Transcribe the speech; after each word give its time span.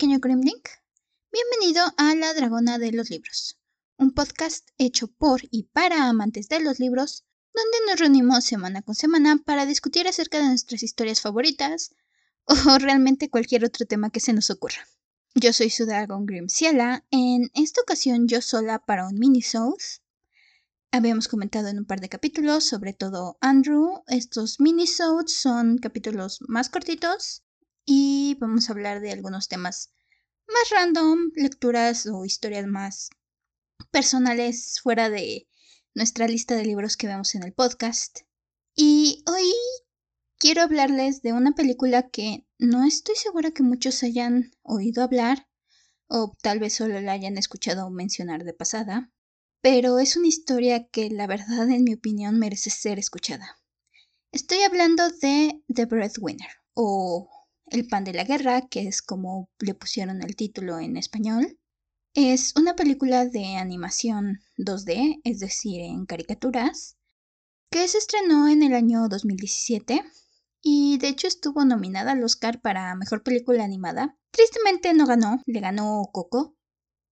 pequeño 0.00 0.18
Grimlink? 0.18 0.66
Bienvenido 1.30 1.84
a 1.98 2.14
La 2.14 2.32
Dragona 2.32 2.78
de 2.78 2.90
los 2.90 3.10
Libros, 3.10 3.58
un 3.98 4.12
podcast 4.12 4.66
hecho 4.78 5.08
por 5.08 5.42
y 5.50 5.64
para 5.64 6.08
amantes 6.08 6.48
de 6.48 6.58
los 6.60 6.78
libros, 6.78 7.26
donde 7.52 7.86
nos 7.86 8.00
reunimos 8.00 8.46
semana 8.46 8.80
con 8.80 8.94
semana 8.94 9.42
para 9.44 9.66
discutir 9.66 10.08
acerca 10.08 10.38
de 10.38 10.46
nuestras 10.46 10.82
historias 10.82 11.20
favoritas 11.20 11.94
o 12.46 12.54
realmente 12.78 13.28
cualquier 13.28 13.62
otro 13.62 13.84
tema 13.84 14.08
que 14.08 14.20
se 14.20 14.32
nos 14.32 14.48
ocurra. 14.48 14.88
Yo 15.34 15.52
soy 15.52 15.68
su 15.68 15.84
dragón 15.84 16.24
Grimciela, 16.24 17.04
en 17.10 17.50
esta 17.52 17.82
ocasión 17.82 18.26
yo 18.26 18.40
sola 18.40 18.78
para 18.78 19.06
un 19.06 19.18
mini 19.18 19.42
-shows. 19.42 20.00
Habíamos 20.92 21.28
comentado 21.28 21.68
en 21.68 21.80
un 21.80 21.84
par 21.84 22.00
de 22.00 22.08
capítulos, 22.08 22.64
sobre 22.64 22.94
todo 22.94 23.36
Andrew. 23.42 24.02
Estos 24.06 24.60
mini-sodes 24.60 25.36
son 25.36 25.76
capítulos 25.76 26.38
más 26.48 26.70
cortitos 26.70 27.42
y 27.84 28.36
vamos 28.40 28.68
a 28.68 28.72
hablar 28.72 29.00
de 29.00 29.12
algunos 29.12 29.48
temas 29.48 29.92
más 30.46 30.70
random, 30.70 31.30
lecturas 31.34 32.06
o 32.06 32.24
historias 32.24 32.66
más 32.66 33.10
personales 33.90 34.80
fuera 34.82 35.10
de 35.10 35.48
nuestra 35.94 36.28
lista 36.28 36.56
de 36.56 36.64
libros 36.64 36.96
que 36.96 37.06
vemos 37.06 37.34
en 37.34 37.42
el 37.42 37.52
podcast. 37.52 38.20
Y 38.74 39.24
hoy 39.26 39.52
quiero 40.38 40.62
hablarles 40.62 41.22
de 41.22 41.32
una 41.32 41.52
película 41.52 42.08
que 42.08 42.46
no 42.58 42.84
estoy 42.84 43.16
segura 43.16 43.50
que 43.50 43.62
muchos 43.62 44.02
hayan 44.02 44.52
oído 44.62 45.02
hablar 45.02 45.48
o 46.08 46.36
tal 46.42 46.58
vez 46.58 46.74
solo 46.74 47.00
la 47.00 47.12
hayan 47.12 47.38
escuchado 47.38 47.90
mencionar 47.90 48.44
de 48.44 48.54
pasada 48.54 49.12
pero 49.62 49.98
es 49.98 50.16
una 50.16 50.28
historia 50.28 50.88
que 50.88 51.10
la 51.10 51.26
verdad 51.26 51.68
en 51.68 51.84
mi 51.84 51.94
opinión 51.94 52.38
merece 52.38 52.70
ser 52.70 52.98
escuchada. 52.98 53.58
Estoy 54.32 54.62
hablando 54.62 55.08
de 55.20 55.62
The 55.74 55.84
Breadwinner 55.86 56.50
o 56.74 57.28
El 57.70 57.86
pan 57.86 58.02
de 58.02 58.12
la 58.12 58.24
guerra, 58.24 58.66
que 58.68 58.88
es 58.88 59.00
como 59.00 59.48
le 59.60 59.74
pusieron 59.74 60.22
el 60.22 60.34
título 60.34 60.80
en 60.80 60.96
español. 60.96 61.58
Es 62.14 62.54
una 62.56 62.74
película 62.74 63.26
de 63.26 63.56
animación 63.56 64.40
2D, 64.58 65.20
es 65.22 65.38
decir, 65.38 65.80
en 65.82 66.04
caricaturas, 66.04 66.96
que 67.70 67.86
se 67.86 67.98
estrenó 67.98 68.48
en 68.48 68.64
el 68.64 68.74
año 68.74 69.08
2017 69.08 70.02
y 70.60 70.98
de 70.98 71.08
hecho 71.08 71.28
estuvo 71.28 71.64
nominada 71.64 72.12
al 72.12 72.24
Oscar 72.24 72.60
para 72.60 72.96
Mejor 72.96 73.22
Película 73.22 73.62
Animada. 73.62 74.18
Tristemente 74.32 74.92
no 74.92 75.06
ganó, 75.06 75.40
le 75.46 75.60
ganó 75.60 76.02
Coco, 76.12 76.56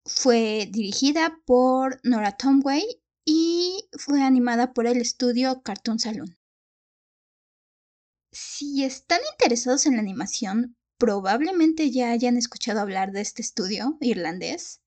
fue 0.05 0.69
dirigida 0.73 1.39
por 1.47 2.01
Nora 2.03 2.33
Tomway 2.33 2.83
y 3.25 3.89
fue 3.93 4.23
animada 4.23 4.73
por 4.73 4.87
el 4.87 4.97
estudio 4.97 5.63
Cartoon 5.63 5.99
Saloon. 5.99 6.38
Si 8.31 8.85
están 8.85 9.21
interesados 9.33 9.87
en 9.87 9.95
la 9.95 10.01
animación, 10.01 10.77
probablemente 10.99 11.91
ya 11.91 12.11
hayan 12.11 12.37
escuchado 12.37 12.81
hablar 12.81 13.13
de 13.13 13.21
este 13.21 13.43
estudio 13.43 13.97
irlandés, 14.01 14.81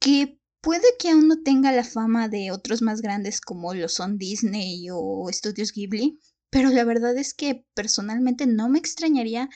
que 0.00 0.40
puede 0.60 0.84
que 0.98 1.10
aún 1.10 1.28
no 1.28 1.42
tenga 1.42 1.70
la 1.72 1.84
fama 1.84 2.28
de 2.28 2.50
otros 2.50 2.82
más 2.82 3.02
grandes 3.02 3.40
como 3.40 3.74
lo 3.74 3.88
son 3.88 4.18
Disney 4.18 4.88
o 4.90 5.28
Estudios 5.28 5.72
Ghibli, 5.72 6.18
pero 6.50 6.70
la 6.70 6.84
verdad 6.84 7.16
es 7.16 7.34
que 7.34 7.66
personalmente 7.74 8.46
no 8.46 8.68
me 8.68 8.78
extrañaría 8.78 9.48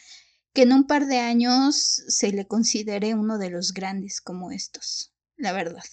que 0.52 0.62
en 0.62 0.72
un 0.72 0.86
par 0.86 1.06
de 1.06 1.18
años 1.18 1.76
se 2.08 2.32
le 2.32 2.46
considere 2.46 3.14
uno 3.14 3.38
de 3.38 3.50
los 3.50 3.72
grandes 3.72 4.20
como 4.20 4.50
estos, 4.50 5.14
la 5.36 5.52
verdad. 5.52 5.84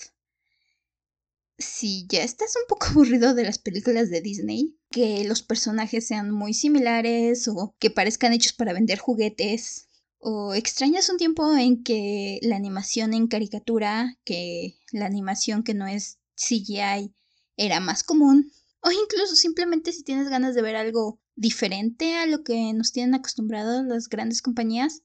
Si 1.58 2.06
ya 2.08 2.23
estás 2.23 2.56
un 2.56 2.67
poco 2.67 2.88
aburrido 2.92 3.34
de 3.34 3.44
las 3.44 3.59
películas 3.59 4.09
de 4.09 4.22
Disney, 4.22 4.78
que 4.90 5.24
los 5.24 5.41
personajes 5.41 6.07
sean 6.07 6.31
muy 6.31 6.53
similares 6.53 7.47
o 7.47 7.75
que 7.79 7.90
parezcan 7.90 8.34
hechos 8.34 8.53
para 8.53 8.74
vender 8.74 9.00
juguetes, 9.00 9.88
o 10.19 10.53
extrañas 10.56 11.09
un 11.09 11.18
tiempo 11.18 11.56
en 11.56 11.84
que 11.84 12.40
la 12.41 12.56
animación 12.56 13.13
en 13.13 13.28
caricatura, 13.28 14.18
que 14.24 14.75
la 14.91 15.06
animación 15.06 15.63
que 15.63 15.75
no 15.75 15.85
es 15.85 16.18
CGI 16.35 17.13
era 17.58 17.79
más 17.79 18.03
común, 18.03 18.52
o 18.81 18.91
incluso 18.91 19.35
simplemente 19.35 19.91
si 19.91 20.03
tienes 20.03 20.29
ganas 20.29 20.56
de 20.56 20.62
ver 20.62 20.75
algo 20.75 21.19
diferente 21.35 22.16
a 22.16 22.25
lo 22.25 22.44
que 22.44 22.74
nos 22.74 22.91
tienen 22.91 23.16
acostumbrados 23.16 23.85
las 23.85 24.09
grandes 24.09 24.41
compañías, 24.41 25.03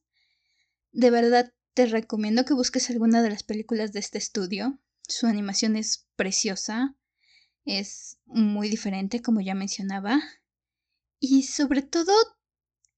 de 0.93 1.11
verdad 1.11 1.53
te 1.75 1.87
recomiendo 1.87 2.45
que 2.45 2.55
busques 2.55 2.91
alguna 2.91 3.23
de 3.23 3.31
las 3.31 3.43
películas 3.43 3.93
de 3.93 4.01
este 4.01 4.19
estudio. 4.19 4.79
Su 5.11 5.27
animación 5.27 5.75
es 5.75 6.07
preciosa, 6.15 6.95
es 7.65 8.19
muy 8.27 8.69
diferente 8.69 9.21
como 9.21 9.41
ya 9.41 9.57
mencionaba, 9.57 10.23
y 11.19 11.43
sobre 11.43 11.83
todo 11.83 12.13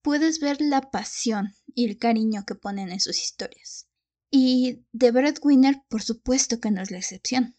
puedes 0.02 0.38
ver 0.38 0.60
la 0.60 0.90
pasión 0.90 1.54
y 1.74 1.88
el 1.88 1.96
cariño 1.96 2.44
que 2.46 2.54
ponen 2.54 2.90
en 2.92 3.00
sus 3.00 3.18
historias. 3.18 3.88
Y 4.30 4.84
The 4.96 5.10
Breadwinner, 5.10 5.82
por 5.88 6.02
supuesto 6.02 6.60
que 6.60 6.70
no 6.70 6.82
es 6.82 6.90
la 6.90 6.98
excepción. 6.98 7.56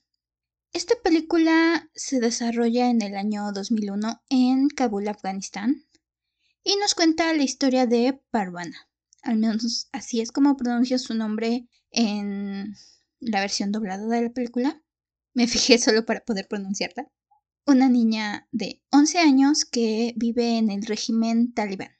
Esta 0.72 0.94
película 1.04 1.90
se 1.96 2.20
desarrolla 2.20 2.92
en 2.92 3.02
el 3.02 3.16
año 3.16 3.52
2001 3.54 4.22
en 4.30 4.68
Kabul, 4.70 5.08
Afganistán, 5.08 5.88
y 6.64 6.76
nos 6.76 6.94
cuenta 6.94 7.34
la 7.34 7.44
historia 7.44 7.88
de 7.88 8.22
Parvana. 8.30 8.88
Al 9.24 9.38
menos 9.38 9.90
así 9.92 10.22
es 10.22 10.32
como 10.32 10.58
pronuncia 10.58 11.00
su 11.00 11.16
nombre 11.16 11.68
en 11.90 12.76
la 13.26 13.42
versión 13.42 13.72
doblada 13.72 14.06
de 14.08 14.22
la 14.22 14.30
película. 14.30 14.82
Me 15.34 15.48
fijé 15.48 15.78
solo 15.78 16.06
para 16.06 16.24
poder 16.24 16.48
pronunciarla. 16.48 17.08
Una 17.66 17.88
niña 17.88 18.48
de 18.52 18.84
11 18.92 19.20
años 19.20 19.66
que 19.66 20.14
vive 20.18 20.58
en 20.58 20.70
el 20.70 20.86
régimen 20.86 21.54
talibán. 21.54 21.92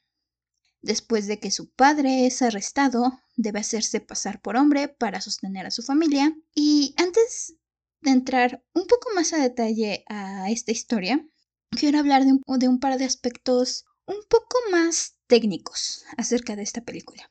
Después 0.82 1.26
de 1.26 1.40
que 1.40 1.50
su 1.50 1.70
padre 1.70 2.26
es 2.26 2.42
arrestado, 2.42 3.18
debe 3.36 3.60
hacerse 3.60 4.00
pasar 4.00 4.42
por 4.42 4.56
hombre 4.56 4.88
para 4.88 5.22
sostener 5.22 5.64
a 5.64 5.70
su 5.70 5.82
familia. 5.82 6.36
Y 6.54 6.94
antes 6.98 7.54
de 8.02 8.10
entrar 8.10 8.62
un 8.74 8.86
poco 8.86 9.08
más 9.14 9.32
a 9.32 9.38
detalle 9.38 10.04
a 10.08 10.50
esta 10.50 10.72
historia, 10.72 11.26
quiero 11.70 11.98
hablar 11.98 12.24
de 12.24 12.32
un, 12.32 12.58
de 12.58 12.68
un 12.68 12.80
par 12.80 12.98
de 12.98 13.06
aspectos 13.06 13.86
un 14.06 14.18
poco 14.28 14.58
más 14.70 15.16
técnicos 15.26 16.04
acerca 16.18 16.54
de 16.54 16.62
esta 16.62 16.82
película. 16.82 17.30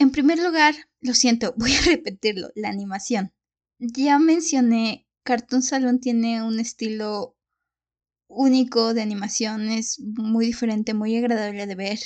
En 0.00 0.12
primer 0.12 0.38
lugar, 0.38 0.74
lo 1.00 1.12
siento, 1.12 1.54
voy 1.58 1.74
a 1.74 1.82
repetirlo, 1.82 2.50
la 2.54 2.70
animación. 2.70 3.34
Ya 3.78 4.18
mencioné, 4.18 5.06
Cartoon 5.24 5.62
Salon 5.62 6.00
tiene 6.00 6.42
un 6.42 6.58
estilo 6.58 7.36
único 8.26 8.94
de 8.94 9.02
animación, 9.02 9.68
es 9.68 10.00
muy 10.00 10.46
diferente, 10.46 10.94
muy 10.94 11.16
agradable 11.16 11.66
de 11.66 11.74
ver. 11.74 11.98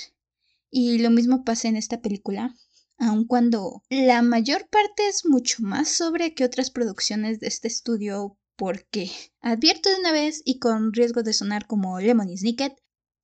Y 0.70 0.98
lo 0.98 1.10
mismo 1.10 1.44
pasa 1.44 1.68
en 1.68 1.76
esta 1.76 2.02
película 2.02 2.54
aun 2.98 3.26
cuando 3.26 3.82
la 3.90 4.22
mayor 4.22 4.68
parte 4.68 5.06
es 5.08 5.24
mucho 5.24 5.62
más 5.62 5.88
sobre 5.88 6.34
que 6.34 6.44
otras 6.44 6.70
producciones 6.70 7.40
de 7.40 7.48
este 7.48 7.68
estudio, 7.68 8.38
porque 8.56 9.10
advierto 9.40 9.88
de 9.90 9.96
una 9.96 10.12
vez 10.12 10.42
y 10.44 10.58
con 10.58 10.92
riesgo 10.92 11.22
de 11.22 11.32
sonar 11.32 11.66
como 11.66 12.00
Lemony 12.00 12.36
Snicket, 12.36 12.74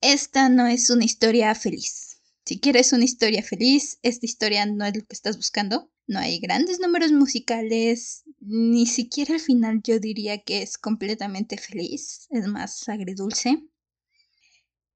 esta 0.01 0.49
no 0.49 0.67
es 0.67 0.91
una 0.91 1.05
historia 1.05 1.55
feliz. 1.55 2.10
Si 2.45 2.59
quieres 2.59 2.93
una 2.93 3.05
historia 3.05 3.43
feliz, 3.43 3.99
esta 4.03 4.27
historia 4.27 4.67
no 4.67 4.85
es 4.85 4.97
lo 4.97 5.05
que 5.05 5.15
estás 5.15 5.37
buscando. 5.37 5.91
No 6.07 6.19
hay 6.19 6.41
grandes 6.41 6.81
números 6.81 7.13
musicales, 7.13 8.25
ni 8.41 8.87
siquiera 8.87 9.35
al 9.35 9.41
final 9.41 9.81
yo 9.85 10.01
diría 10.01 10.43
que 10.43 10.63
es 10.63 10.79
completamente 10.79 11.57
feliz, 11.57 12.27
es 12.31 12.47
más 12.47 12.89
agridulce. 12.89 13.63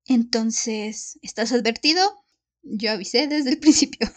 Entonces, 0.07 1.19
¿estás 1.23 1.53
advertido? 1.53 2.01
Yo 2.63 2.91
avisé 2.91 3.29
desde 3.29 3.51
el 3.51 3.59
principio. 3.61 4.09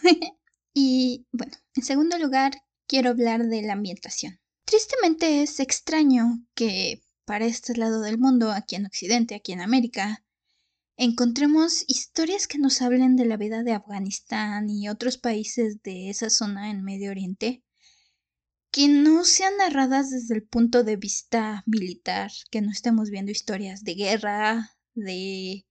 Y 0.74 1.26
bueno, 1.32 1.52
en 1.74 1.82
segundo 1.82 2.18
lugar, 2.18 2.52
quiero 2.86 3.10
hablar 3.10 3.46
de 3.46 3.62
la 3.62 3.74
ambientación. 3.74 4.40
Tristemente 4.64 5.42
es 5.42 5.60
extraño 5.60 6.44
que 6.54 7.02
para 7.24 7.46
este 7.46 7.76
lado 7.76 8.00
del 8.00 8.18
mundo, 8.18 8.50
aquí 8.50 8.76
en 8.76 8.86
Occidente, 8.86 9.34
aquí 9.34 9.52
en 9.52 9.60
América, 9.60 10.24
encontremos 10.98 11.84
historias 11.86 12.48
que 12.48 12.58
nos 12.58 12.82
hablen 12.82 13.14
de 13.14 13.24
la 13.24 13.36
vida 13.36 13.62
de 13.62 13.72
Afganistán 13.72 14.68
y 14.68 14.88
otros 14.88 15.16
países 15.16 15.80
de 15.84 16.10
esa 16.10 16.28
zona 16.28 16.70
en 16.70 16.82
Medio 16.82 17.12
Oriente, 17.12 17.62
que 18.72 18.88
no 18.88 19.24
sean 19.24 19.56
narradas 19.58 20.10
desde 20.10 20.34
el 20.34 20.42
punto 20.42 20.82
de 20.82 20.96
vista 20.96 21.62
militar, 21.66 22.32
que 22.50 22.60
no 22.60 22.72
estemos 22.72 23.10
viendo 23.10 23.30
historias 23.30 23.84
de 23.84 23.94
guerra, 23.94 24.76
de 24.94 25.66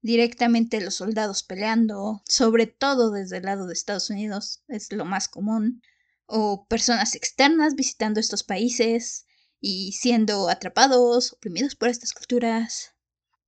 directamente 0.00 0.80
los 0.80 0.94
soldados 0.94 1.42
peleando, 1.42 2.22
sobre 2.28 2.68
todo 2.68 3.10
desde 3.10 3.38
el 3.38 3.44
lado 3.44 3.66
de 3.66 3.72
Estados 3.72 4.10
Unidos, 4.10 4.62
es 4.68 4.92
lo 4.92 5.04
más 5.04 5.26
común, 5.26 5.82
o 6.26 6.66
personas 6.68 7.16
externas 7.16 7.74
visitando 7.74 8.20
estos 8.20 8.44
países 8.44 9.26
y 9.60 9.92
siendo 9.92 10.48
atrapados, 10.48 11.32
oprimidos 11.32 11.74
por 11.74 11.88
estas 11.88 12.12
culturas. 12.12 12.91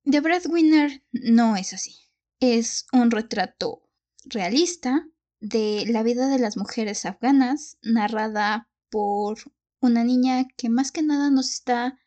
The 0.07 0.19
Breadwinner 0.19 1.01
no 1.11 1.55
es 1.55 1.73
así. 1.73 1.95
Es 2.39 2.85
un 2.93 3.09
retrato 3.09 3.89
realista 4.23 5.07
de 5.39 5.85
la 5.87 6.03
vida 6.03 6.27
de 6.27 6.37
las 6.37 6.57
mujeres 6.57 7.07
afganas, 7.07 7.79
narrada 7.81 8.69
por 8.91 9.39
una 9.79 10.03
niña 10.03 10.45
que 10.57 10.69
más 10.69 10.91
que 10.91 11.01
nada 11.01 11.31
nos 11.31 11.49
está 11.49 11.97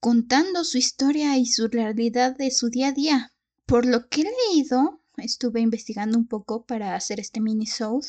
contando 0.00 0.64
su 0.64 0.76
historia 0.76 1.38
y 1.38 1.46
su 1.46 1.68
realidad 1.68 2.36
de 2.36 2.50
su 2.50 2.68
día 2.68 2.88
a 2.88 2.92
día, 2.92 3.34
por 3.64 3.86
lo 3.86 4.10
que 4.10 4.20
he 4.20 4.52
leído, 4.52 5.02
estuve 5.16 5.60
investigando 5.60 6.18
un 6.18 6.28
poco 6.28 6.66
para 6.66 6.94
hacer 6.94 7.20
este 7.20 7.40
mini 7.40 7.64
show. 7.64 8.02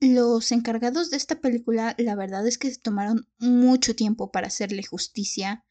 Los 0.00 0.50
encargados 0.50 1.10
de 1.10 1.16
esta 1.16 1.40
película, 1.40 1.94
la 1.96 2.16
verdad 2.16 2.44
es 2.48 2.58
que 2.58 2.74
se 2.74 2.80
tomaron 2.80 3.28
mucho 3.38 3.94
tiempo 3.94 4.32
para 4.32 4.48
hacerle 4.48 4.82
justicia 4.82 5.64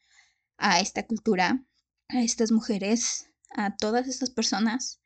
a 0.56 0.80
esta 0.80 1.06
cultura, 1.06 1.66
a 2.12 2.22
estas 2.22 2.52
mujeres, 2.52 3.26
a 3.50 3.76
todas 3.76 4.08
estas 4.08 4.30
personas 4.30 5.00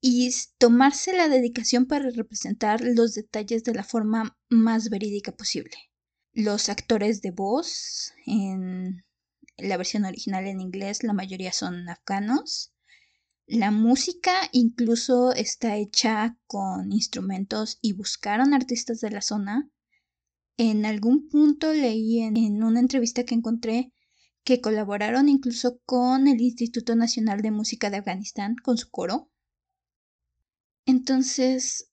y 0.00 0.30
tomarse 0.58 1.12
la 1.12 1.28
dedicación 1.28 1.86
para 1.86 2.10
representar 2.10 2.80
los 2.80 3.14
detalles 3.14 3.64
de 3.64 3.74
la 3.74 3.84
forma 3.84 4.38
más 4.48 4.88
verídica 4.88 5.32
posible. 5.32 5.76
Los 6.32 6.68
actores 6.68 7.20
de 7.22 7.32
voz 7.32 8.12
en 8.26 9.04
la 9.58 9.76
versión 9.76 10.04
original 10.04 10.46
en 10.46 10.60
inglés, 10.60 11.02
la 11.02 11.12
mayoría 11.12 11.52
son 11.52 11.88
afganos. 11.88 12.72
La 13.46 13.70
música 13.70 14.32
incluso 14.52 15.32
está 15.32 15.76
hecha 15.76 16.38
con 16.46 16.92
instrumentos 16.92 17.78
y 17.82 17.92
buscaron 17.92 18.54
artistas 18.54 19.00
de 19.00 19.10
la 19.10 19.20
zona. 19.20 19.68
En 20.56 20.86
algún 20.86 21.28
punto 21.28 21.72
leí 21.72 22.20
en, 22.20 22.62
una 22.62 22.80
entrevista 22.80 23.24
que 23.24 23.34
encontré 23.34 23.92
que 24.44 24.60
colaboraron 24.60 25.28
incluso 25.28 25.80
con 25.84 26.28
el 26.28 26.40
Instituto 26.40 26.94
Nacional 26.96 27.42
de 27.42 27.50
Música 27.50 27.90
de 27.90 27.98
Afganistán, 27.98 28.56
con 28.62 28.78
su 28.78 28.90
coro. 28.90 29.30
Entonces, 30.86 31.90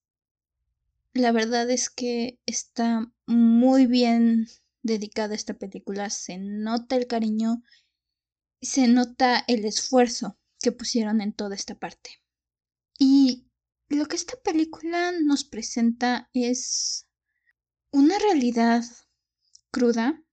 la 1.14 1.32
verdad 1.32 1.70
es 1.70 1.90
que 1.90 2.40
está 2.46 3.12
muy 3.26 3.86
bien 3.86 4.48
dedicada 4.82 5.36
esta 5.36 5.56
película. 5.56 6.10
Se 6.10 6.38
nota 6.38 6.96
el 6.96 7.08
cariño, 7.08 7.64
se 8.62 8.88
nota 8.88 9.44
el 9.48 9.66
esfuerzo 9.66 10.38
que 10.60 10.72
pusieron 10.72 11.22
en 11.22 11.34
toda 11.34 11.56
esta 11.56 11.76
parte. 11.76 12.22
Y 12.98 13.48
lo 13.90 14.06
que 14.06 14.16
esta 14.16 14.36
película 14.44 15.12
nos 15.24 15.44
presenta 15.44 16.30
es 16.34 17.08
una 17.92 18.18
realidad 18.20 18.84
cruda, 19.72 20.24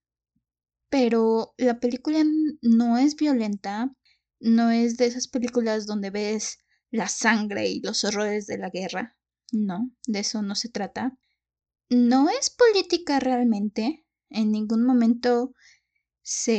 pero 0.94 1.56
la 1.58 1.80
película 1.80 2.22
no 2.62 2.98
es 2.98 3.16
violenta, 3.16 3.92
no 4.38 4.70
es 4.70 4.96
de 4.96 5.06
esas 5.06 5.26
películas 5.26 5.86
donde 5.86 6.10
ves 6.10 6.60
la 6.92 7.08
sangre 7.08 7.68
y 7.68 7.80
los 7.80 8.04
horrores 8.04 8.46
de 8.46 8.58
la 8.58 8.70
guerra. 8.70 9.18
No, 9.50 9.90
de 10.06 10.20
eso 10.20 10.40
no 10.42 10.54
se 10.54 10.68
trata. 10.68 11.18
No 11.90 12.28
es 12.30 12.48
política 12.48 13.18
realmente. 13.18 14.06
En 14.30 14.52
ningún 14.52 14.86
momento 14.86 15.56
se 16.22 16.54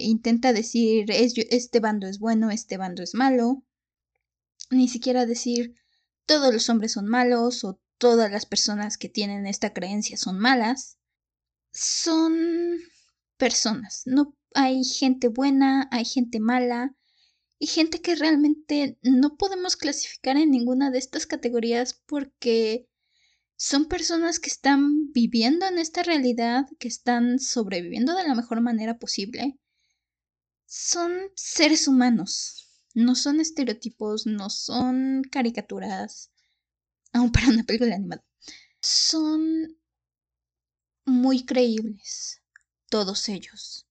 intenta 0.00 0.52
decir 0.52 1.10
este 1.10 1.80
bando 1.80 2.06
es 2.06 2.20
bueno, 2.20 2.52
este 2.52 2.76
bando 2.76 3.02
es 3.02 3.14
malo. 3.14 3.64
Ni 4.70 4.86
siquiera 4.86 5.26
decir 5.26 5.74
todos 6.24 6.54
los 6.54 6.70
hombres 6.70 6.92
son 6.92 7.08
malos 7.08 7.64
o 7.64 7.80
todas 7.98 8.30
las 8.30 8.46
personas 8.46 8.96
que 8.96 9.08
tienen 9.08 9.44
esta 9.44 9.72
creencia 9.72 10.16
son 10.16 10.38
malas. 10.38 10.98
Son 11.72 12.32
personas. 13.36 14.02
No 14.06 14.36
hay 14.54 14.84
gente 14.84 15.28
buena, 15.28 15.88
hay 15.90 16.04
gente 16.04 16.40
mala 16.40 16.94
y 17.58 17.66
gente 17.66 18.00
que 18.00 18.14
realmente 18.14 18.98
no 19.02 19.36
podemos 19.36 19.76
clasificar 19.76 20.36
en 20.36 20.50
ninguna 20.50 20.90
de 20.90 20.98
estas 20.98 21.26
categorías 21.26 22.02
porque 22.06 22.88
son 23.56 23.86
personas 23.86 24.38
que 24.40 24.50
están 24.50 25.12
viviendo 25.12 25.66
en 25.66 25.78
esta 25.78 26.02
realidad, 26.02 26.66
que 26.78 26.88
están 26.88 27.38
sobreviviendo 27.38 28.14
de 28.14 28.28
la 28.28 28.34
mejor 28.34 28.60
manera 28.60 28.98
posible. 28.98 29.58
Son 30.66 31.12
seres 31.34 31.88
humanos, 31.88 32.84
no 32.94 33.14
son 33.14 33.40
estereotipos, 33.40 34.26
no 34.26 34.50
son 34.50 35.22
caricaturas, 35.30 36.30
aún 37.12 37.32
para 37.32 37.48
una 37.48 37.64
película 37.64 37.94
animada. 37.94 38.24
Son 38.80 39.78
muy 41.06 41.46
creíbles 41.46 42.42
todos 42.88 43.28
ellos. 43.28 43.86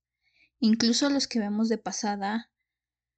Incluso 0.60 1.10
los 1.10 1.28
que 1.28 1.40
vemos 1.40 1.70
de 1.70 1.78
pasada, 1.78 2.50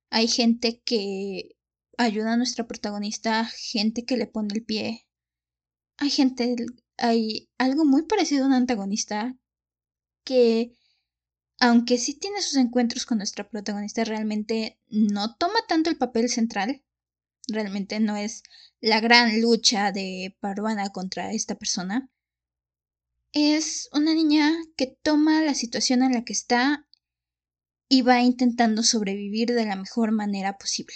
hay 0.09 0.27
gente 0.27 0.81
que 0.81 1.55
ayuda 1.97 2.33
a 2.33 2.37
nuestra 2.37 2.67
protagonista, 2.67 3.45
gente 3.45 4.05
que 4.05 4.17
le 4.17 4.27
pone 4.27 4.53
el 4.53 4.63
pie. 4.63 5.07
Hay 5.97 6.09
gente, 6.09 6.55
hay 6.97 7.49
algo 7.57 7.85
muy 7.85 8.03
parecido 8.03 8.43
a 8.43 8.47
un 8.47 8.53
antagonista 8.53 9.35
que, 10.23 10.77
aunque 11.59 11.97
sí 11.97 12.13
tiene 12.15 12.41
sus 12.41 12.57
encuentros 12.57 13.05
con 13.05 13.17
nuestra 13.17 13.49
protagonista, 13.49 14.03
realmente 14.03 14.79
no 14.89 15.35
toma 15.35 15.59
tanto 15.67 15.89
el 15.89 15.97
papel 15.97 16.29
central. 16.29 16.83
Realmente 17.47 17.99
no 17.99 18.17
es 18.17 18.43
la 18.81 18.99
gran 18.99 19.41
lucha 19.41 19.91
de 19.91 20.35
Parvana 20.39 20.89
contra 20.89 21.31
esta 21.31 21.55
persona 21.55 22.11
es 23.33 23.89
una 23.93 24.13
niña 24.13 24.53
que 24.75 24.97
toma 25.01 25.41
la 25.41 25.53
situación 25.53 26.03
en 26.03 26.13
la 26.13 26.23
que 26.23 26.33
está 26.33 26.87
y 27.89 28.01
va 28.01 28.21
intentando 28.21 28.83
sobrevivir 28.83 29.53
de 29.53 29.65
la 29.65 29.75
mejor 29.75 30.11
manera 30.11 30.57
posible. 30.57 30.95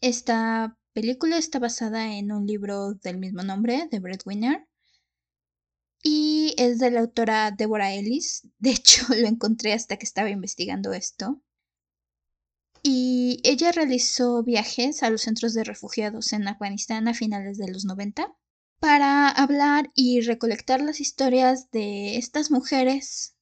Esta 0.00 0.78
película 0.92 1.38
está 1.38 1.58
basada 1.58 2.16
en 2.16 2.32
un 2.32 2.46
libro 2.46 2.94
del 2.94 3.18
mismo 3.18 3.42
nombre, 3.42 3.88
The 3.90 4.00
Breadwinner, 4.00 4.66
y 6.02 6.54
es 6.58 6.78
de 6.78 6.90
la 6.90 7.00
autora 7.00 7.52
Deborah 7.52 7.94
Ellis. 7.94 8.46
De 8.58 8.70
hecho, 8.70 9.06
lo 9.14 9.28
encontré 9.28 9.72
hasta 9.72 9.96
que 9.96 10.04
estaba 10.04 10.30
investigando 10.30 10.92
esto. 10.92 11.40
Y 12.82 13.40
ella 13.44 13.70
realizó 13.70 14.42
viajes 14.42 15.04
a 15.04 15.10
los 15.10 15.22
centros 15.22 15.54
de 15.54 15.62
refugiados 15.62 16.32
en 16.32 16.48
Afganistán 16.48 17.06
a 17.06 17.14
finales 17.14 17.56
de 17.58 17.70
los 17.70 17.84
90 17.84 18.34
para 18.82 19.28
hablar 19.28 19.92
y 19.94 20.22
recolectar 20.22 20.80
las 20.80 21.00
historias 21.00 21.70
de 21.70 22.16
estas 22.16 22.50
mujeres 22.50 23.36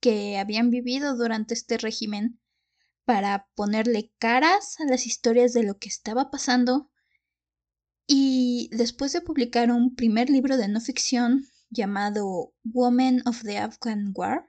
que 0.00 0.38
habían 0.38 0.70
vivido 0.70 1.18
durante 1.18 1.52
este 1.52 1.76
régimen 1.76 2.40
para 3.04 3.46
ponerle 3.54 4.14
caras 4.18 4.80
a 4.80 4.86
las 4.86 5.04
historias 5.04 5.52
de 5.52 5.64
lo 5.64 5.76
que 5.76 5.90
estaba 5.90 6.30
pasando. 6.30 6.90
Y 8.06 8.70
después 8.72 9.12
de 9.12 9.20
publicar 9.20 9.70
un 9.70 9.94
primer 9.96 10.30
libro 10.30 10.56
de 10.56 10.66
no 10.66 10.80
ficción 10.80 11.44
llamado 11.68 12.54
Women 12.64 13.20
of 13.26 13.42
the 13.42 13.58
Afghan 13.58 14.12
War, 14.14 14.46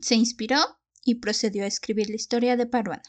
se 0.00 0.14
inspiró 0.14 0.60
y 1.02 1.16
procedió 1.16 1.64
a 1.64 1.66
escribir 1.66 2.08
la 2.08 2.14
historia 2.14 2.56
de 2.56 2.66
Parwana 2.66 3.02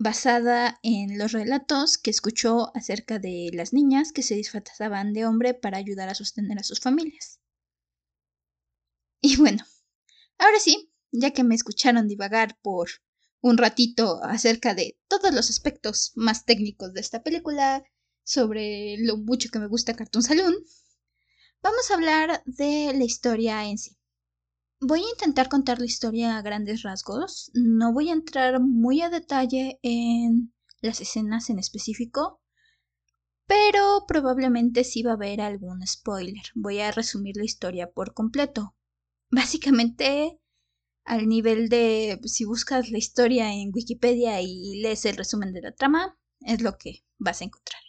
basada 0.00 0.80
en 0.82 1.18
los 1.18 1.32
relatos 1.32 1.98
que 1.98 2.10
escuchó 2.10 2.74
acerca 2.74 3.18
de 3.18 3.50
las 3.52 3.74
niñas 3.74 4.12
que 4.12 4.22
se 4.22 4.34
disfrazaban 4.34 5.12
de 5.12 5.26
hombre 5.26 5.52
para 5.52 5.76
ayudar 5.76 6.08
a 6.08 6.14
sostener 6.14 6.58
a 6.58 6.62
sus 6.62 6.80
familias. 6.80 7.38
Y 9.20 9.36
bueno, 9.36 9.62
ahora 10.38 10.58
sí, 10.58 10.90
ya 11.12 11.32
que 11.32 11.44
me 11.44 11.54
escucharon 11.54 12.08
divagar 12.08 12.58
por 12.62 12.88
un 13.42 13.58
ratito 13.58 14.24
acerca 14.24 14.74
de 14.74 14.98
todos 15.06 15.34
los 15.34 15.50
aspectos 15.50 16.12
más 16.14 16.46
técnicos 16.46 16.94
de 16.94 17.02
esta 17.02 17.22
película, 17.22 17.84
sobre 18.24 18.96
lo 19.00 19.18
mucho 19.18 19.50
que 19.50 19.58
me 19.58 19.68
gusta 19.68 19.94
Cartoon 19.94 20.22
Saloon, 20.22 20.54
vamos 21.62 21.90
a 21.90 21.94
hablar 21.94 22.42
de 22.46 22.94
la 22.94 23.04
historia 23.04 23.66
en 23.66 23.76
sí. 23.76 23.99
Voy 24.82 25.00
a 25.00 25.10
intentar 25.10 25.50
contar 25.50 25.78
la 25.78 25.84
historia 25.84 26.38
a 26.38 26.42
grandes 26.42 26.82
rasgos. 26.82 27.50
No 27.52 27.92
voy 27.92 28.08
a 28.08 28.14
entrar 28.14 28.60
muy 28.60 29.02
a 29.02 29.10
detalle 29.10 29.78
en 29.82 30.54
las 30.80 31.02
escenas 31.02 31.50
en 31.50 31.58
específico, 31.58 32.40
pero 33.46 34.06
probablemente 34.08 34.84
sí 34.84 35.02
va 35.02 35.10
a 35.10 35.14
haber 35.14 35.42
algún 35.42 35.86
spoiler. 35.86 36.44
Voy 36.54 36.80
a 36.80 36.92
resumir 36.92 37.36
la 37.36 37.44
historia 37.44 37.90
por 37.90 38.14
completo. 38.14 38.74
Básicamente, 39.30 40.40
al 41.04 41.28
nivel 41.28 41.68
de 41.68 42.18
si 42.24 42.46
buscas 42.46 42.90
la 42.90 42.96
historia 42.96 43.52
en 43.52 43.72
Wikipedia 43.74 44.40
y 44.40 44.80
lees 44.80 45.04
el 45.04 45.18
resumen 45.18 45.52
de 45.52 45.60
la 45.60 45.74
trama, 45.74 46.18
es 46.40 46.62
lo 46.62 46.78
que 46.78 47.04
vas 47.18 47.42
a 47.42 47.44
encontrar. 47.44 47.82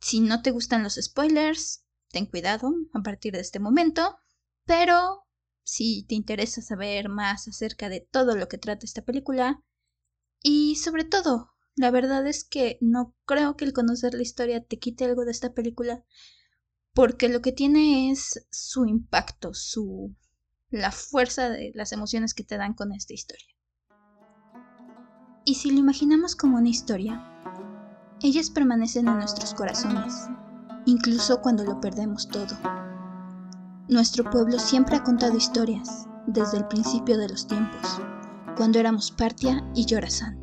Si 0.00 0.18
no 0.18 0.42
te 0.42 0.50
gustan 0.50 0.82
los 0.82 0.96
spoilers, 1.00 1.84
ten 2.08 2.26
cuidado 2.26 2.72
a 2.92 3.00
partir 3.00 3.34
de 3.34 3.40
este 3.40 3.60
momento, 3.60 4.18
pero 4.64 5.24
si 5.64 6.04
te 6.04 6.14
interesa 6.14 6.62
saber 6.62 7.08
más 7.08 7.48
acerca 7.48 7.88
de 7.88 8.06
todo 8.10 8.36
lo 8.36 8.48
que 8.48 8.58
trata 8.58 8.86
esta 8.86 9.02
película. 9.02 9.62
Y 10.42 10.76
sobre 10.76 11.04
todo, 11.04 11.50
la 11.74 11.90
verdad 11.90 12.26
es 12.26 12.44
que 12.44 12.78
no 12.80 13.16
creo 13.24 13.56
que 13.56 13.64
el 13.64 13.72
conocer 13.72 14.14
la 14.14 14.22
historia 14.22 14.64
te 14.64 14.78
quite 14.78 15.04
algo 15.06 15.24
de 15.24 15.32
esta 15.32 15.54
película, 15.54 16.04
porque 16.92 17.28
lo 17.28 17.40
que 17.40 17.52
tiene 17.52 18.10
es 18.10 18.46
su 18.50 18.86
impacto, 18.86 19.52
su 19.54 20.14
la 20.70 20.90
fuerza 20.90 21.50
de 21.50 21.72
las 21.74 21.92
emociones 21.92 22.34
que 22.34 22.44
te 22.44 22.56
dan 22.56 22.74
con 22.74 22.92
esta 22.92 23.14
historia. 23.14 23.46
Y 25.44 25.56
si 25.56 25.70
lo 25.70 25.78
imaginamos 25.78 26.36
como 26.36 26.56
una 26.56 26.68
historia, 26.68 27.22
ellas 28.22 28.50
permanecen 28.50 29.08
en 29.08 29.18
nuestros 29.18 29.54
corazones, 29.54 30.14
incluso 30.86 31.40
cuando 31.42 31.64
lo 31.64 31.80
perdemos 31.80 32.28
todo. 32.28 32.83
Nuestro 33.88 34.30
pueblo 34.30 34.58
siempre 34.58 34.96
ha 34.96 35.04
contado 35.04 35.36
historias, 35.36 36.06
desde 36.26 36.56
el 36.56 36.66
principio 36.68 37.18
de 37.18 37.28
los 37.28 37.46
tiempos, 37.46 38.00
cuando 38.56 38.78
éramos 38.78 39.10
Partia 39.10 39.62
y 39.74 39.84
Yorasan. 39.84 40.38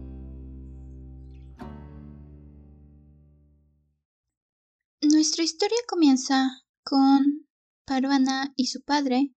Nuestra 5.02 5.44
historia 5.44 5.78
comienza 5.88 6.62
con 6.84 7.48
Paruana 7.84 8.54
y 8.56 8.68
su 8.68 8.84
padre, 8.84 9.34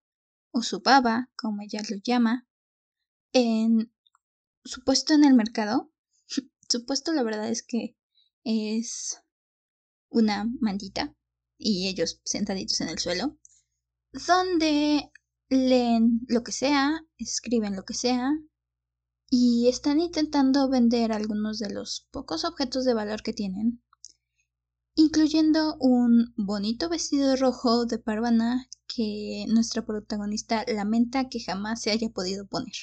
o 0.50 0.62
su 0.62 0.82
baba, 0.82 1.30
como 1.34 1.62
ella 1.62 1.80
lo 1.88 1.96
llama, 2.04 2.46
en 3.32 3.90
su 4.64 4.84
puesto 4.84 5.14
en 5.14 5.24
el 5.24 5.32
mercado. 5.32 5.90
su 6.68 6.84
puesto 6.84 7.14
la 7.14 7.22
verdad 7.22 7.48
es 7.48 7.62
que 7.62 7.96
es 8.44 9.22
una 10.10 10.44
mantita 10.60 11.16
y 11.56 11.88
ellos 11.88 12.20
sentaditos 12.22 12.82
en 12.82 12.90
el 12.90 12.98
suelo, 12.98 13.38
donde 14.14 15.10
leen 15.48 16.20
lo 16.28 16.42
que 16.44 16.52
sea, 16.52 17.04
escriben 17.18 17.74
lo 17.74 17.84
que 17.84 17.94
sea 17.94 18.32
y 19.28 19.68
están 19.68 19.98
intentando 20.00 20.68
vender 20.68 21.12
algunos 21.12 21.58
de 21.58 21.70
los 21.70 22.06
pocos 22.12 22.44
objetos 22.44 22.84
de 22.84 22.94
valor 22.94 23.22
que 23.22 23.32
tienen, 23.32 23.82
incluyendo 24.94 25.76
un 25.80 26.32
bonito 26.36 26.88
vestido 26.88 27.34
rojo 27.34 27.86
de 27.86 27.98
parvana 27.98 28.68
que 28.86 29.46
nuestra 29.48 29.84
protagonista 29.84 30.64
lamenta 30.68 31.28
que 31.28 31.40
jamás 31.40 31.82
se 31.82 31.90
haya 31.90 32.08
podido 32.10 32.46
poner. 32.46 32.74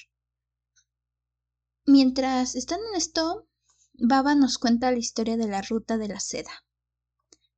Mientras 1.86 2.56
están 2.56 2.80
en 2.90 2.98
esto, 2.98 3.48
Baba 3.94 4.36
nos 4.36 4.58
cuenta 4.58 4.92
la 4.92 4.98
historia 4.98 5.38
de 5.38 5.48
la 5.48 5.62
ruta 5.62 5.98
de 5.98 6.10
la 6.10 6.20
seda. 6.20 6.66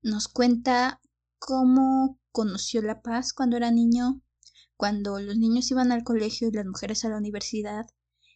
Nos 0.04 0.28
cuenta 0.28 1.02
cómo 1.46 2.18
conoció 2.32 2.82
la 2.82 3.02
paz 3.02 3.34
cuando 3.34 3.58
era 3.58 3.70
niño, 3.70 4.22
cuando 4.78 5.20
los 5.20 5.36
niños 5.38 5.70
iban 5.72 5.92
al 5.92 6.06
colegio 6.06 6.48
y 6.48 6.54
las 6.54 6.66
mujeres 6.66 7.04
a 7.04 7.10
la 7.10 7.18
universidad, 7.18 7.86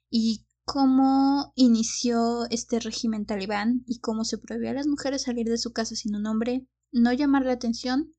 y 0.10 0.46
cómo 0.66 1.54
inició 1.56 2.48
este 2.50 2.82
régimen 2.82 3.26
talibán 3.26 3.86
y 3.88 4.00
cómo 4.00 4.26
se 4.26 4.38
prohibió 4.38 4.72
a 4.72 4.74
las 4.74 4.88
mujeres 4.88 5.24
salir 5.24 5.48
de 5.48 5.58
su 5.58 5.72
casa 5.72 5.96
sin 5.96 6.18
un 6.18 6.28
hombre, 6.28 6.68
no 6.92 7.14
llamar 7.14 7.46
la 7.46 7.54
atención 7.54 8.14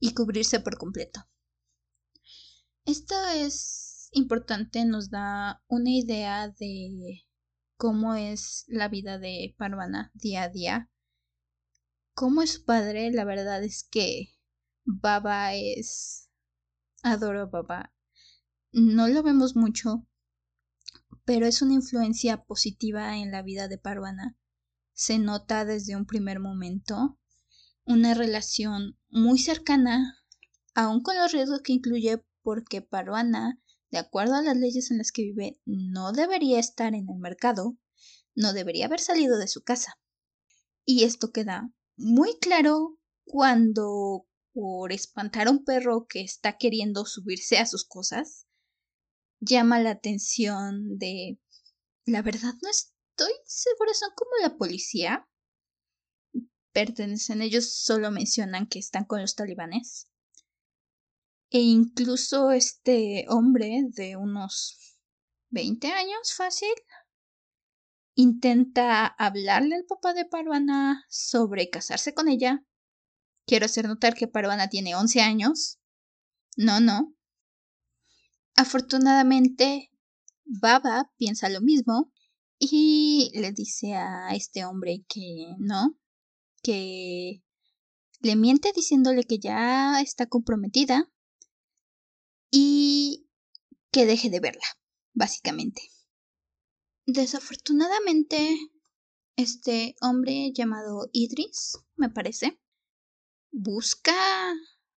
y 0.00 0.12
cubrirse 0.12 0.58
por 0.58 0.76
completo. 0.76 1.20
Esto 2.84 3.14
es 3.32 4.08
importante, 4.10 4.84
nos 4.84 5.08
da 5.08 5.62
una 5.68 5.90
idea 5.90 6.48
de 6.48 7.22
cómo 7.76 8.16
es 8.16 8.64
la 8.66 8.88
vida 8.88 9.18
de 9.18 9.54
Parvana 9.56 10.10
día 10.14 10.42
a 10.42 10.48
día. 10.48 10.90
Cómo 12.16 12.40
es 12.40 12.52
su 12.52 12.64
padre, 12.64 13.10
la 13.12 13.26
verdad 13.26 13.62
es 13.62 13.84
que 13.84 14.30
Baba 14.86 15.52
es... 15.52 16.30
Adoro 17.02 17.42
a 17.42 17.44
Baba. 17.44 17.94
No 18.72 19.06
lo 19.08 19.22
vemos 19.22 19.54
mucho, 19.54 20.08
pero 21.26 21.46
es 21.46 21.60
una 21.60 21.74
influencia 21.74 22.42
positiva 22.44 23.18
en 23.18 23.32
la 23.32 23.42
vida 23.42 23.68
de 23.68 23.76
Parvana. 23.76 24.38
Se 24.94 25.18
nota 25.18 25.66
desde 25.66 25.94
un 25.94 26.06
primer 26.06 26.40
momento 26.40 27.20
una 27.84 28.14
relación 28.14 28.98
muy 29.10 29.38
cercana, 29.38 30.16
aun 30.74 31.02
con 31.02 31.18
los 31.18 31.32
riesgos 31.32 31.60
que 31.60 31.74
incluye 31.74 32.24
porque 32.40 32.80
Parvana, 32.80 33.60
de 33.90 33.98
acuerdo 33.98 34.36
a 34.36 34.42
las 34.42 34.56
leyes 34.56 34.90
en 34.90 34.96
las 34.96 35.12
que 35.12 35.20
vive, 35.20 35.60
no 35.66 36.12
debería 36.12 36.60
estar 36.60 36.94
en 36.94 37.10
el 37.10 37.18
mercado, 37.18 37.76
no 38.34 38.54
debería 38.54 38.86
haber 38.86 39.00
salido 39.00 39.36
de 39.36 39.48
su 39.48 39.64
casa. 39.64 40.00
Y 40.86 41.04
esto 41.04 41.30
queda 41.30 41.74
muy 41.96 42.38
claro 42.38 42.98
cuando, 43.24 44.26
por 44.52 44.92
espantar 44.92 45.48
a 45.48 45.50
un 45.50 45.64
perro 45.64 46.06
que 46.08 46.20
está 46.20 46.56
queriendo 46.56 47.04
subirse 47.04 47.58
a 47.58 47.66
sus 47.66 47.84
cosas, 47.84 48.46
llama 49.40 49.80
la 49.80 49.90
atención 49.90 50.98
de... 50.98 51.38
La 52.04 52.22
verdad 52.22 52.54
no 52.62 52.70
estoy 52.70 53.32
segura, 53.44 53.92
son 53.94 54.10
como 54.14 54.30
la 54.42 54.56
policía. 54.56 55.28
Pertenecen, 56.72 57.42
ellos 57.42 57.72
solo 57.72 58.10
mencionan 58.10 58.68
que 58.68 58.78
están 58.78 59.04
con 59.04 59.20
los 59.20 59.34
talibanes. 59.34 60.08
E 61.50 61.60
incluso 61.60 62.50
este 62.50 63.24
hombre 63.28 63.82
de 63.88 64.16
unos 64.16 64.98
20 65.50 65.88
años 65.88 66.34
fácil 66.36 66.72
intenta 68.16 69.06
hablarle 69.06 69.76
al 69.76 69.84
papá 69.84 70.14
de 70.14 70.24
Paruana 70.24 71.04
sobre 71.08 71.70
casarse 71.70 72.14
con 72.14 72.28
ella. 72.28 72.64
Quiero 73.46 73.66
hacer 73.66 73.86
notar 73.86 74.14
que 74.14 74.26
Paruana 74.26 74.68
tiene 74.68 74.96
11 74.96 75.20
años. 75.20 75.78
No, 76.56 76.80
no. 76.80 77.14
Afortunadamente, 78.56 79.90
Baba 80.44 81.12
piensa 81.18 81.48
lo 81.50 81.60
mismo 81.60 82.10
y 82.58 83.30
le 83.34 83.52
dice 83.52 83.94
a 83.94 84.34
este 84.34 84.64
hombre 84.64 85.04
que 85.08 85.54
no, 85.58 85.98
que 86.62 87.42
le 88.20 88.36
miente 88.36 88.72
diciéndole 88.74 89.24
que 89.24 89.38
ya 89.38 90.00
está 90.00 90.26
comprometida 90.26 91.10
y 92.50 93.28
que 93.90 94.06
deje 94.06 94.30
de 94.30 94.40
verla, 94.40 94.64
básicamente. 95.12 95.82
Desafortunadamente, 97.08 98.58
este 99.36 99.94
hombre 100.00 100.50
llamado 100.52 101.08
Idris, 101.12 101.78
me 101.94 102.10
parece, 102.10 102.58
busca 103.52 104.12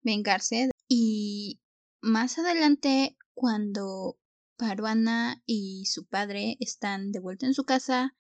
vengarse 0.03 0.71
y 0.87 1.61
más 2.01 2.39
adelante 2.39 3.19
cuando 3.35 4.21
Paruana 4.57 5.43
y 5.47 5.87
su 5.87 6.07
padre 6.07 6.57
están 6.61 7.11
de 7.11 7.19
vuelta 7.19 7.47
en 7.47 7.55
su 7.55 7.65
casa 7.65 8.15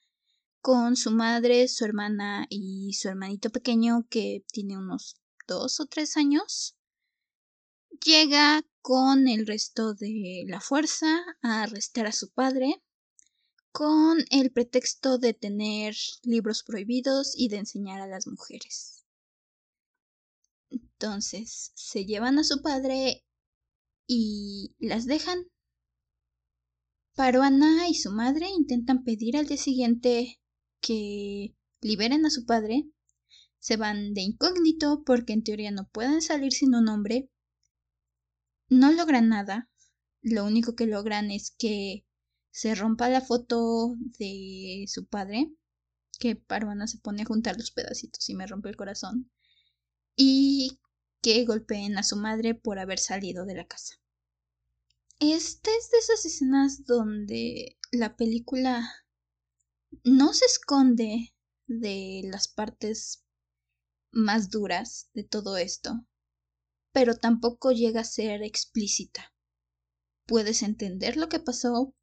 con 0.60 0.96
su 0.96 1.12
madre, 1.12 1.68
su 1.68 1.84
hermana 1.84 2.48
y 2.50 2.92
su 2.94 3.06
hermanito 3.06 3.50
pequeño 3.50 4.08
que 4.10 4.44
tiene 4.50 4.76
unos 4.76 5.20
dos 5.46 5.78
o 5.78 5.86
tres 5.86 6.16
años, 6.16 6.76
llega 8.04 8.66
con 8.82 9.28
el 9.28 9.46
resto 9.46 9.94
de 9.94 10.42
la 10.48 10.60
fuerza 10.60 11.24
a 11.40 11.62
arrestar 11.62 12.08
a 12.08 12.12
su 12.12 12.32
padre 12.32 12.82
con 13.76 14.24
el 14.30 14.50
pretexto 14.52 15.18
de 15.18 15.34
tener 15.34 15.94
libros 16.22 16.62
prohibidos 16.62 17.34
y 17.36 17.50
de 17.50 17.58
enseñar 17.58 18.00
a 18.00 18.06
las 18.06 18.26
mujeres. 18.26 19.04
Entonces 20.70 21.72
se 21.74 22.06
llevan 22.06 22.38
a 22.38 22.44
su 22.44 22.62
padre 22.62 23.26
y 24.06 24.74
las 24.78 25.04
dejan. 25.04 25.50
Paruana 27.16 27.86
y 27.90 27.94
su 27.96 28.10
madre 28.12 28.48
intentan 28.48 29.04
pedir 29.04 29.36
al 29.36 29.46
día 29.46 29.58
siguiente 29.58 30.40
que 30.80 31.54
liberen 31.82 32.24
a 32.24 32.30
su 32.30 32.46
padre. 32.46 32.88
Se 33.58 33.76
van 33.76 34.14
de 34.14 34.22
incógnito 34.22 35.02
porque 35.04 35.34
en 35.34 35.44
teoría 35.44 35.70
no 35.70 35.86
pueden 35.90 36.22
salir 36.22 36.54
sin 36.54 36.74
un 36.74 36.88
hombre. 36.88 37.28
No 38.70 38.90
logran 38.90 39.28
nada. 39.28 39.68
Lo 40.22 40.46
único 40.46 40.74
que 40.74 40.86
logran 40.86 41.30
es 41.30 41.54
que 41.58 42.05
se 42.56 42.74
rompa 42.74 43.10
la 43.10 43.20
foto 43.20 43.96
de 44.18 44.86
su 44.88 45.04
padre, 45.04 45.52
que 46.18 46.36
Paruana 46.36 46.86
se 46.86 46.96
pone 46.96 47.20
a 47.20 47.26
juntar 47.26 47.58
los 47.58 47.70
pedacitos 47.70 48.30
y 48.30 48.34
me 48.34 48.46
rompe 48.46 48.70
el 48.70 48.76
corazón. 48.76 49.30
Y 50.16 50.80
que 51.20 51.44
golpeen 51.44 51.98
a 51.98 52.02
su 52.02 52.16
madre 52.16 52.54
por 52.54 52.78
haber 52.78 52.98
salido 52.98 53.44
de 53.44 53.56
la 53.56 53.66
casa. 53.66 53.96
Esta 55.20 55.70
es 55.78 55.90
de 55.90 55.98
esas 55.98 56.24
escenas 56.24 56.86
donde 56.86 57.76
la 57.92 58.16
película 58.16 58.90
no 60.02 60.32
se 60.32 60.46
esconde 60.46 61.34
de 61.66 62.22
las 62.24 62.48
partes 62.48 63.22
más 64.12 64.48
duras 64.48 65.10
de 65.12 65.24
todo 65.24 65.58
esto, 65.58 66.06
pero 66.90 67.18
tampoco 67.18 67.72
llega 67.72 68.00
a 68.00 68.04
ser 68.04 68.42
explícita. 68.42 69.34
Puedes 70.24 70.62
entender 70.62 71.18
lo 71.18 71.28
que 71.28 71.38
pasó, 71.38 71.94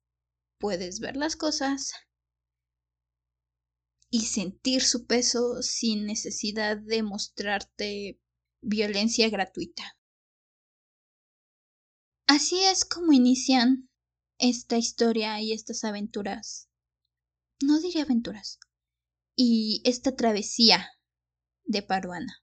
puedes 0.64 1.02
ver 1.02 1.18
las 1.18 1.36
cosas 1.36 1.92
y 4.10 4.28
sentir 4.28 4.82
su 4.82 5.06
peso 5.06 5.62
sin 5.62 6.06
necesidad 6.06 6.78
de 6.78 7.04
mostrarte 7.04 8.22
violencia 8.62 9.30
gratuita. 9.30 9.98
Así 12.28 12.64
es 12.64 12.86
como 12.86 13.12
inician 13.12 13.90
esta 14.38 14.78
historia 14.78 15.42
y 15.42 15.52
estas 15.52 15.84
aventuras. 15.84 16.70
No 17.62 17.82
diría 17.82 18.04
aventuras. 18.04 18.58
Y 19.36 19.82
esta 19.84 20.16
travesía 20.16 20.92
de 21.66 21.82
Paruana. 21.82 22.42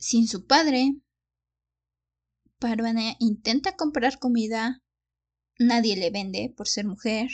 Sin 0.00 0.26
su 0.26 0.48
padre, 0.48 0.96
Paruana 2.58 3.14
intenta 3.20 3.76
comprar 3.76 4.18
comida, 4.18 4.82
nadie 5.60 5.96
le 5.96 6.10
vende 6.10 6.52
por 6.56 6.66
ser 6.66 6.86
mujer, 6.86 7.28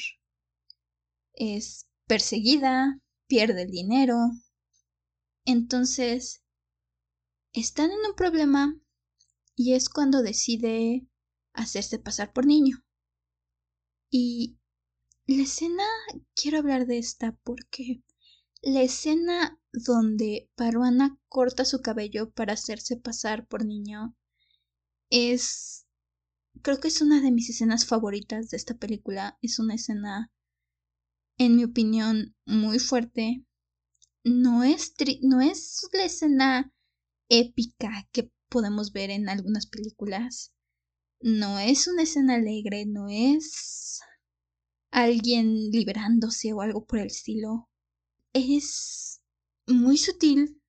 es 1.34 1.88
perseguida, 2.06 3.00
pierde 3.26 3.62
el 3.62 3.70
dinero. 3.70 4.16
Entonces, 5.46 6.42
están 7.52 7.90
en 7.90 7.98
un 8.06 8.14
problema 8.16 8.78
y 9.54 9.74
es 9.74 9.88
cuando 9.88 10.22
decide 10.22 11.06
hacerse 11.54 11.98
pasar 11.98 12.32
por 12.32 12.46
niño. 12.46 12.84
Y 14.10 14.58
la 15.26 15.44
escena, 15.44 15.84
quiero 16.34 16.58
hablar 16.58 16.86
de 16.86 16.98
esta 16.98 17.38
porque 17.44 18.02
La 18.62 18.82
escena 18.82 19.60
donde 19.72 20.50
Paruana 20.56 21.18
corta 21.28 21.64
su 21.64 21.82
cabello 21.82 22.30
para 22.32 22.54
hacerse 22.54 22.96
pasar 22.96 23.46
por 23.46 23.64
niño 23.64 24.16
es... 25.10 25.85
Creo 26.66 26.80
que 26.80 26.88
es 26.88 27.00
una 27.00 27.20
de 27.20 27.30
mis 27.30 27.48
escenas 27.48 27.86
favoritas 27.86 28.50
de 28.50 28.56
esta 28.56 28.74
película. 28.74 29.38
Es 29.40 29.60
una 29.60 29.76
escena, 29.76 30.32
en 31.38 31.54
mi 31.54 31.62
opinión, 31.62 32.34
muy 32.44 32.80
fuerte. 32.80 33.44
No 34.24 34.64
es, 34.64 34.92
no 35.22 35.40
es 35.40 35.88
la 35.92 36.02
escena 36.02 36.72
épica 37.28 38.08
que 38.10 38.32
podemos 38.48 38.90
ver 38.90 39.10
en 39.10 39.28
algunas 39.28 39.66
películas. 39.66 40.52
No 41.20 41.60
es 41.60 41.86
una 41.86 42.02
escena 42.02 42.34
alegre, 42.34 42.84
no 42.84 43.06
es 43.08 44.00
alguien 44.90 45.70
liberándose 45.70 46.52
o 46.52 46.62
algo 46.62 46.84
por 46.84 46.98
el 46.98 47.06
estilo. 47.06 47.68
Es 48.32 49.22
muy 49.68 49.98
sutil. 49.98 50.60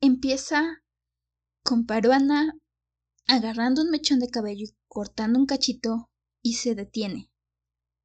Empieza 0.00 0.82
con 1.62 1.84
Paruana 1.84 2.54
agarrando 3.28 3.82
un 3.82 3.90
mechón 3.90 4.18
de 4.18 4.30
cabello 4.30 4.64
y 4.64 4.74
cortando 4.88 5.38
un 5.38 5.46
cachito 5.46 6.10
y 6.42 6.54
se 6.54 6.74
detiene. 6.74 7.30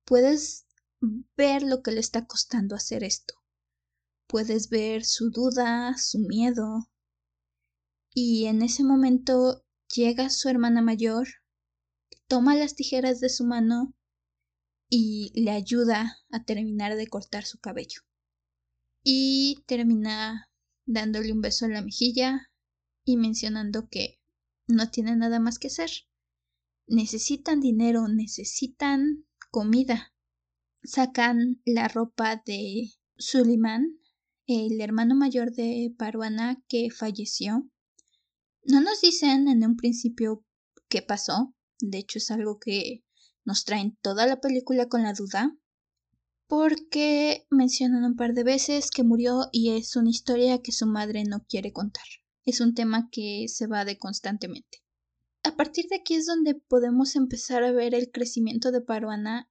Puedes 0.05 0.67
ver 1.37 1.63
lo 1.63 1.81
que 1.81 1.91
le 1.91 2.01
está 2.01 2.27
costando 2.27 2.75
hacer 2.75 3.03
esto. 3.03 3.33
Puedes 4.27 4.69
ver 4.69 5.05
su 5.05 5.31
duda, 5.31 5.95
su 5.97 6.19
miedo. 6.19 6.89
Y 8.13 8.45
en 8.45 8.61
ese 8.61 8.83
momento 8.83 9.65
llega 9.95 10.29
su 10.29 10.49
hermana 10.49 10.81
mayor, 10.81 11.27
toma 12.27 12.55
las 12.55 12.75
tijeras 12.75 13.21
de 13.21 13.29
su 13.29 13.45
mano 13.45 13.95
y 14.89 15.31
le 15.41 15.51
ayuda 15.51 16.17
a 16.31 16.43
terminar 16.43 16.97
de 16.97 17.07
cortar 17.07 17.45
su 17.45 17.59
cabello. 17.59 18.01
Y 19.03 19.63
termina 19.67 20.49
dándole 20.85 21.31
un 21.31 21.41
beso 21.41 21.65
en 21.65 21.73
la 21.73 21.81
mejilla 21.81 22.51
y 23.05 23.17
mencionando 23.17 23.87
que 23.89 24.19
no 24.67 24.89
tiene 24.89 25.15
nada 25.15 25.39
más 25.39 25.59
que 25.59 25.67
hacer. 25.67 25.91
Necesitan 26.87 27.59
dinero, 27.59 28.07
necesitan 28.07 29.25
comida. 29.51 30.13
Sacan 30.83 31.61
la 31.65 31.87
ropa 31.87 32.41
de 32.45 32.91
Suleiman, 33.17 33.99
el 34.47 34.81
hermano 34.81 35.15
mayor 35.15 35.51
de 35.51 35.93
Paruana 35.97 36.61
que 36.67 36.89
falleció. 36.91 37.69
No 38.65 38.81
nos 38.81 39.01
dicen 39.01 39.47
en 39.47 39.65
un 39.65 39.75
principio 39.75 40.43
qué 40.89 41.01
pasó. 41.01 41.53
De 41.79 41.99
hecho, 41.99 42.17
es 42.17 42.31
algo 42.31 42.59
que 42.59 43.03
nos 43.45 43.65
traen 43.65 43.97
toda 44.01 44.25
la 44.25 44.39
película 44.39 44.87
con 44.87 45.03
la 45.03 45.13
duda 45.13 45.55
porque 46.47 47.47
mencionan 47.49 48.03
un 48.03 48.15
par 48.15 48.33
de 48.33 48.43
veces 48.43 48.91
que 48.91 49.03
murió 49.03 49.49
y 49.51 49.71
es 49.71 49.95
una 49.95 50.09
historia 50.09 50.61
que 50.61 50.71
su 50.71 50.85
madre 50.85 51.23
no 51.23 51.43
quiere 51.47 51.71
contar. 51.73 52.05
Es 52.45 52.59
un 52.59 52.73
tema 52.73 53.09
que 53.11 53.45
se 53.47 53.67
va 53.67 53.85
de 53.85 53.97
constantemente. 53.97 54.83
A 55.43 55.55
partir 55.55 55.87
de 55.89 55.97
aquí 55.97 56.15
es 56.15 56.25
donde 56.25 56.55
podemos 56.55 57.15
empezar 57.15 57.63
a 57.63 57.71
ver 57.71 57.93
el 57.93 58.11
crecimiento 58.11 58.71
de 58.71 58.81
Paruana, 58.81 59.49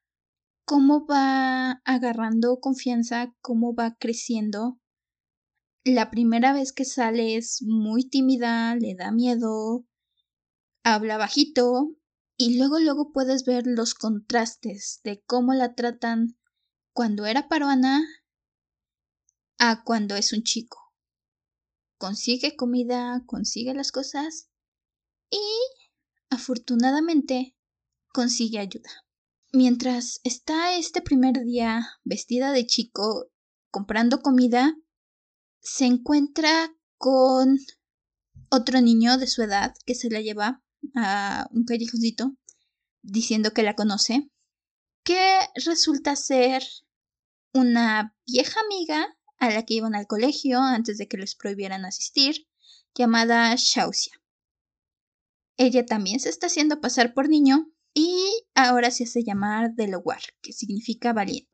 cómo 0.65 1.07
va 1.07 1.83
agarrando 1.85 2.61
confianza, 2.61 3.35
cómo 3.41 3.75
va 3.75 3.97
creciendo. 3.99 4.79
La 5.85 6.11
primera 6.11 6.53
vez 6.53 6.73
que 6.73 6.85
sale 6.85 7.37
es 7.37 7.63
muy 7.63 8.09
tímida, 8.09 8.75
le 8.77 8.95
da 8.95 9.11
miedo, 9.11 9.85
habla 10.85 11.19
bajito, 11.19 11.97
y 12.37 12.57
luego 12.59 12.79
luego 12.79 13.13
puedes 13.13 13.45
ver 13.45 13.67
los 13.67 13.95
contrastes 13.95 15.01
de 15.05 15.23
cómo 15.27 15.55
la 15.55 15.75
tratan 15.75 16.39
cuando 16.93 17.27
era 17.27 17.49
paruana 17.49 18.03
a 19.59 19.85
cuando 19.85 20.17
es 20.17 20.33
un 20.33 20.43
chico. 20.43 20.82
Consigue 22.03 22.57
comida, 22.57 23.23
consigue 23.27 23.75
las 23.75 23.93
cosas 23.93 24.51
y 25.31 25.39
afortunadamente 26.31 27.57
consigue 28.13 28.59
ayuda. 28.59 28.91
Mientras 29.53 30.21
está 30.25 30.77
este 30.77 31.01
primer 31.01 31.45
día 31.45 31.87
vestida 32.03 32.51
de 32.51 32.67
chico 32.67 33.31
comprando 33.71 34.21
comida, 34.21 34.75
se 35.61 35.85
encuentra 35.85 36.75
con 36.99 37.61
otro 38.51 38.81
niño 38.81 39.17
de 39.17 39.29
su 39.29 39.43
edad 39.43 39.73
que 39.87 39.95
se 39.95 40.11
la 40.11 40.21
lleva 40.21 40.61
a 40.97 41.47
un 41.53 41.65
callejoncito 41.65 42.35
diciendo 43.03 43.53
que 43.53 43.63
la 43.63 43.77
conoce, 43.77 44.29
que 45.05 45.39
resulta 45.55 46.17
ser 46.17 46.65
una 47.55 48.17
vieja 48.27 48.59
amiga 48.59 49.07
a 49.43 49.51
la 49.51 49.65
que 49.65 49.75
iban 49.75 49.97
al 49.97 50.07
colegio 50.07 50.61
antes 50.61 50.99
de 50.99 51.09
que 51.09 51.17
les 51.17 51.35
prohibieran 51.35 51.85
asistir, 51.85 52.47
llamada 52.95 53.53
Shausia. 53.57 54.13
Ella 55.57 55.85
también 55.85 56.21
se 56.21 56.29
está 56.29 56.47
haciendo 56.47 56.81
pasar 56.81 57.13
por 57.13 57.29
niño 57.29 57.69
y 57.93 58.25
ahora 58.55 58.93
se 58.93 59.03
hace 59.03 59.25
llamar 59.25 59.75
Delaware, 59.75 60.23
que 60.43 60.53
significa 60.53 61.13
valiente. 61.13 61.51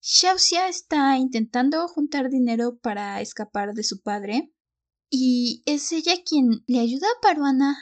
Shausia 0.00 0.68
está 0.68 1.18
intentando 1.18 1.86
juntar 1.86 2.30
dinero 2.30 2.78
para 2.78 3.20
escapar 3.20 3.74
de 3.74 3.84
su 3.84 4.00
padre 4.00 4.50
y 5.10 5.62
es 5.66 5.92
ella 5.92 6.14
quien 6.24 6.64
le 6.66 6.80
ayuda 6.80 7.06
a 7.08 7.20
Paruana 7.20 7.76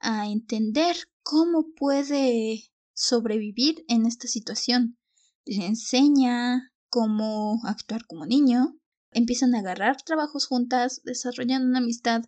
a 0.00 0.28
entender 0.28 0.96
cómo 1.22 1.72
puede 1.74 2.70
sobrevivir 2.92 3.86
en 3.88 4.04
esta 4.04 4.28
situación. 4.28 4.98
Le 5.46 5.64
enseña 5.64 6.71
cómo 6.92 7.58
actuar 7.64 8.06
como 8.06 8.26
niño, 8.26 8.78
empiezan 9.12 9.54
a 9.54 9.60
agarrar 9.60 10.02
trabajos 10.02 10.46
juntas, 10.46 11.00
desarrollan 11.04 11.66
una 11.66 11.78
amistad 11.78 12.22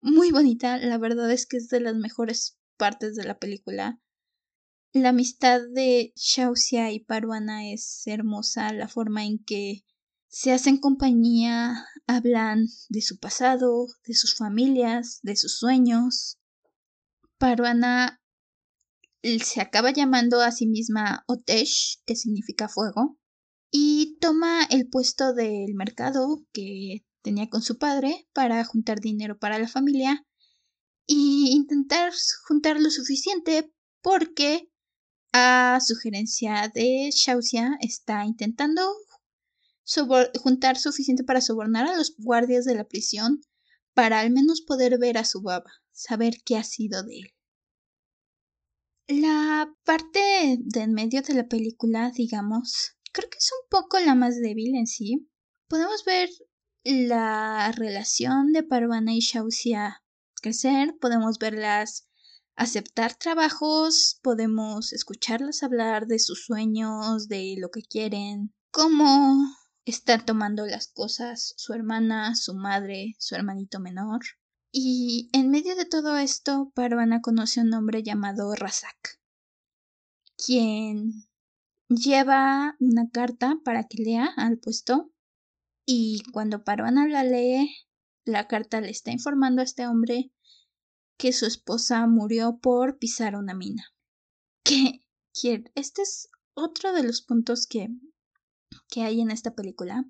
muy 0.00 0.30
bonita, 0.30 0.78
la 0.78 0.98
verdad 0.98 1.28
es 1.32 1.46
que 1.46 1.56
es 1.56 1.68
de 1.68 1.80
las 1.80 1.96
mejores 1.96 2.60
partes 2.76 3.16
de 3.16 3.24
la 3.24 3.40
película. 3.40 4.00
La 4.92 5.08
amistad 5.08 5.60
de 5.74 6.12
Shausia 6.14 6.92
y 6.92 7.00
Paruana 7.00 7.72
es 7.72 8.02
hermosa, 8.06 8.72
la 8.72 8.86
forma 8.86 9.24
en 9.24 9.42
que 9.42 9.84
se 10.28 10.52
hacen 10.52 10.78
compañía, 10.78 11.84
hablan 12.06 12.68
de 12.88 13.02
su 13.02 13.18
pasado, 13.18 13.88
de 14.06 14.14
sus 14.14 14.36
familias, 14.36 15.18
de 15.22 15.34
sus 15.34 15.58
sueños. 15.58 16.38
Paruana 17.36 18.22
se 19.42 19.60
acaba 19.60 19.90
llamando 19.90 20.40
a 20.40 20.52
sí 20.52 20.68
misma 20.68 21.24
Otesh, 21.26 22.00
que 22.06 22.14
significa 22.14 22.68
fuego, 22.68 23.18
y 23.72 24.18
toma 24.20 24.64
el 24.70 24.88
puesto 24.88 25.32
del 25.32 25.74
mercado 25.74 26.44
que 26.52 27.04
tenía 27.22 27.48
con 27.48 27.62
su 27.62 27.78
padre 27.78 28.28
para 28.34 28.62
juntar 28.64 29.00
dinero 29.00 29.38
para 29.38 29.58
la 29.58 29.66
familia 29.66 30.24
y 31.06 31.50
intentar 31.52 32.12
juntar 32.46 32.78
lo 32.78 32.90
suficiente 32.90 33.72
porque 34.02 34.68
a 35.32 35.78
sugerencia 35.80 36.70
de 36.74 37.10
Shausia 37.12 37.78
está 37.80 38.26
intentando 38.26 38.82
juntar 40.40 40.78
suficiente 40.78 41.24
para 41.24 41.40
sobornar 41.40 41.86
a 41.86 41.96
los 41.96 42.14
guardias 42.18 42.66
de 42.66 42.74
la 42.74 42.84
prisión 42.84 43.40
para 43.94 44.20
al 44.20 44.30
menos 44.30 44.60
poder 44.60 44.98
ver 44.98 45.16
a 45.16 45.24
su 45.24 45.40
baba 45.40 45.72
saber 45.92 46.34
qué 46.44 46.56
ha 46.56 46.64
sido 46.64 47.02
de 47.02 47.20
él. 47.20 47.34
La 49.08 49.74
parte 49.84 50.20
de 50.58 50.80
en 50.80 50.92
medio 50.92 51.22
de 51.22 51.34
la 51.34 51.48
película, 51.48 52.10
digamos, 52.14 52.96
creo 53.12 53.30
que 53.30 53.38
es 53.38 53.50
un 53.62 53.68
poco 53.68 53.98
la 54.00 54.14
más 54.14 54.40
débil 54.40 54.74
en 54.74 54.86
sí. 54.86 55.28
Podemos 55.68 56.04
ver 56.04 56.28
la 56.84 57.72
relación 57.72 58.52
de 58.52 58.62
Parvana 58.62 59.14
y 59.14 59.20
Shausia 59.20 60.02
crecer, 60.42 60.96
podemos 61.00 61.38
verlas 61.38 62.08
aceptar 62.56 63.14
trabajos, 63.14 64.18
podemos 64.22 64.92
escucharlas 64.92 65.62
hablar 65.62 66.06
de 66.06 66.18
sus 66.18 66.44
sueños, 66.44 67.28
de 67.28 67.54
lo 67.58 67.70
que 67.70 67.82
quieren, 67.82 68.52
cómo 68.70 69.46
están 69.86 70.26
tomando 70.26 70.66
las 70.66 70.88
cosas 70.88 71.54
su 71.56 71.72
hermana, 71.72 72.34
su 72.34 72.54
madre, 72.54 73.14
su 73.18 73.34
hermanito 73.34 73.80
menor. 73.80 74.20
Y 74.70 75.30
en 75.32 75.50
medio 75.50 75.76
de 75.76 75.86
todo 75.86 76.16
esto, 76.16 76.72
Parvana 76.74 77.20
conoce 77.20 77.60
a 77.60 77.62
un 77.62 77.74
hombre 77.74 78.02
llamado 78.02 78.54
Razak, 78.54 79.20
quien 80.36 81.26
lleva 81.96 82.76
una 82.80 83.08
carta 83.10 83.58
para 83.64 83.84
que 83.84 84.02
lea 84.02 84.30
al 84.36 84.58
puesto. 84.58 85.12
Y 85.86 86.22
cuando 86.32 86.64
Parvana 86.64 87.06
la 87.08 87.24
lee, 87.24 87.70
la 88.24 88.46
carta 88.46 88.80
le 88.80 88.90
está 88.90 89.10
informando 89.10 89.60
a 89.60 89.64
este 89.64 89.86
hombre 89.86 90.32
que 91.18 91.32
su 91.32 91.46
esposa 91.46 92.06
murió 92.06 92.58
por 92.60 92.98
pisar 92.98 93.36
una 93.36 93.54
mina. 93.54 93.84
Que, 95.34 95.64
este 95.74 96.02
es 96.02 96.28
otro 96.52 96.92
de 96.92 97.02
los 97.02 97.22
puntos 97.22 97.66
que, 97.66 97.88
que 98.90 99.02
hay 99.02 99.22
en 99.22 99.30
esta 99.30 99.54
película. 99.54 100.04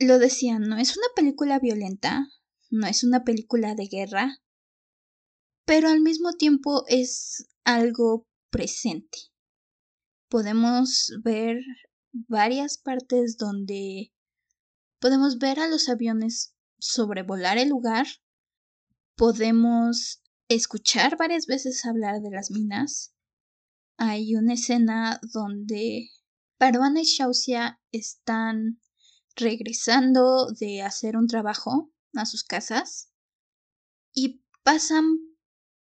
Lo 0.00 0.18
decía, 0.18 0.58
no 0.58 0.76
es 0.76 0.96
una 0.96 1.06
película 1.14 1.60
violenta, 1.60 2.26
no 2.68 2.88
es 2.88 3.04
una 3.04 3.22
película 3.22 3.76
de 3.76 3.86
guerra, 3.86 4.38
pero 5.64 5.88
al 5.88 6.00
mismo 6.00 6.32
tiempo 6.32 6.84
es 6.88 7.46
algo 7.62 8.26
presente. 8.50 9.29
Podemos 10.30 11.12
ver 11.22 11.58
varias 12.12 12.78
partes 12.78 13.36
donde 13.36 14.12
Podemos 15.00 15.38
ver 15.38 15.58
a 15.60 15.66
los 15.66 15.88
aviones 15.88 16.54
sobrevolar 16.78 17.56
el 17.56 17.70
lugar. 17.70 18.06
Podemos 19.16 20.22
escuchar 20.46 21.16
varias 21.16 21.46
veces 21.46 21.86
hablar 21.86 22.20
de 22.20 22.30
las 22.30 22.50
minas. 22.50 23.14
Hay 23.96 24.36
una 24.36 24.52
escena 24.54 25.18
donde 25.32 26.10
Paruana 26.58 27.00
y 27.00 27.04
Shausia 27.04 27.80
están 27.92 28.78
regresando 29.36 30.48
de 30.52 30.82
hacer 30.82 31.16
un 31.16 31.28
trabajo 31.28 31.90
a 32.14 32.26
sus 32.26 32.44
casas 32.44 33.10
y 34.12 34.44
pasan 34.62 35.06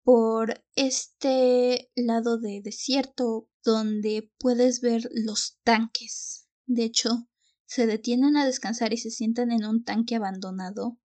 por 0.02 0.64
este 0.74 1.92
lado 1.94 2.40
de 2.40 2.62
desierto 2.64 3.48
donde 3.64 4.30
puedes 4.38 4.80
ver 4.80 5.08
los 5.12 5.58
tanques. 5.64 6.46
De 6.66 6.84
hecho, 6.84 7.28
se 7.66 7.86
detienen 7.86 8.36
a 8.36 8.46
descansar 8.46 8.92
y 8.92 8.98
se 8.98 9.10
sientan 9.10 9.50
en 9.50 9.64
un 9.64 9.84
tanque 9.84 10.16
abandonado 10.16 10.98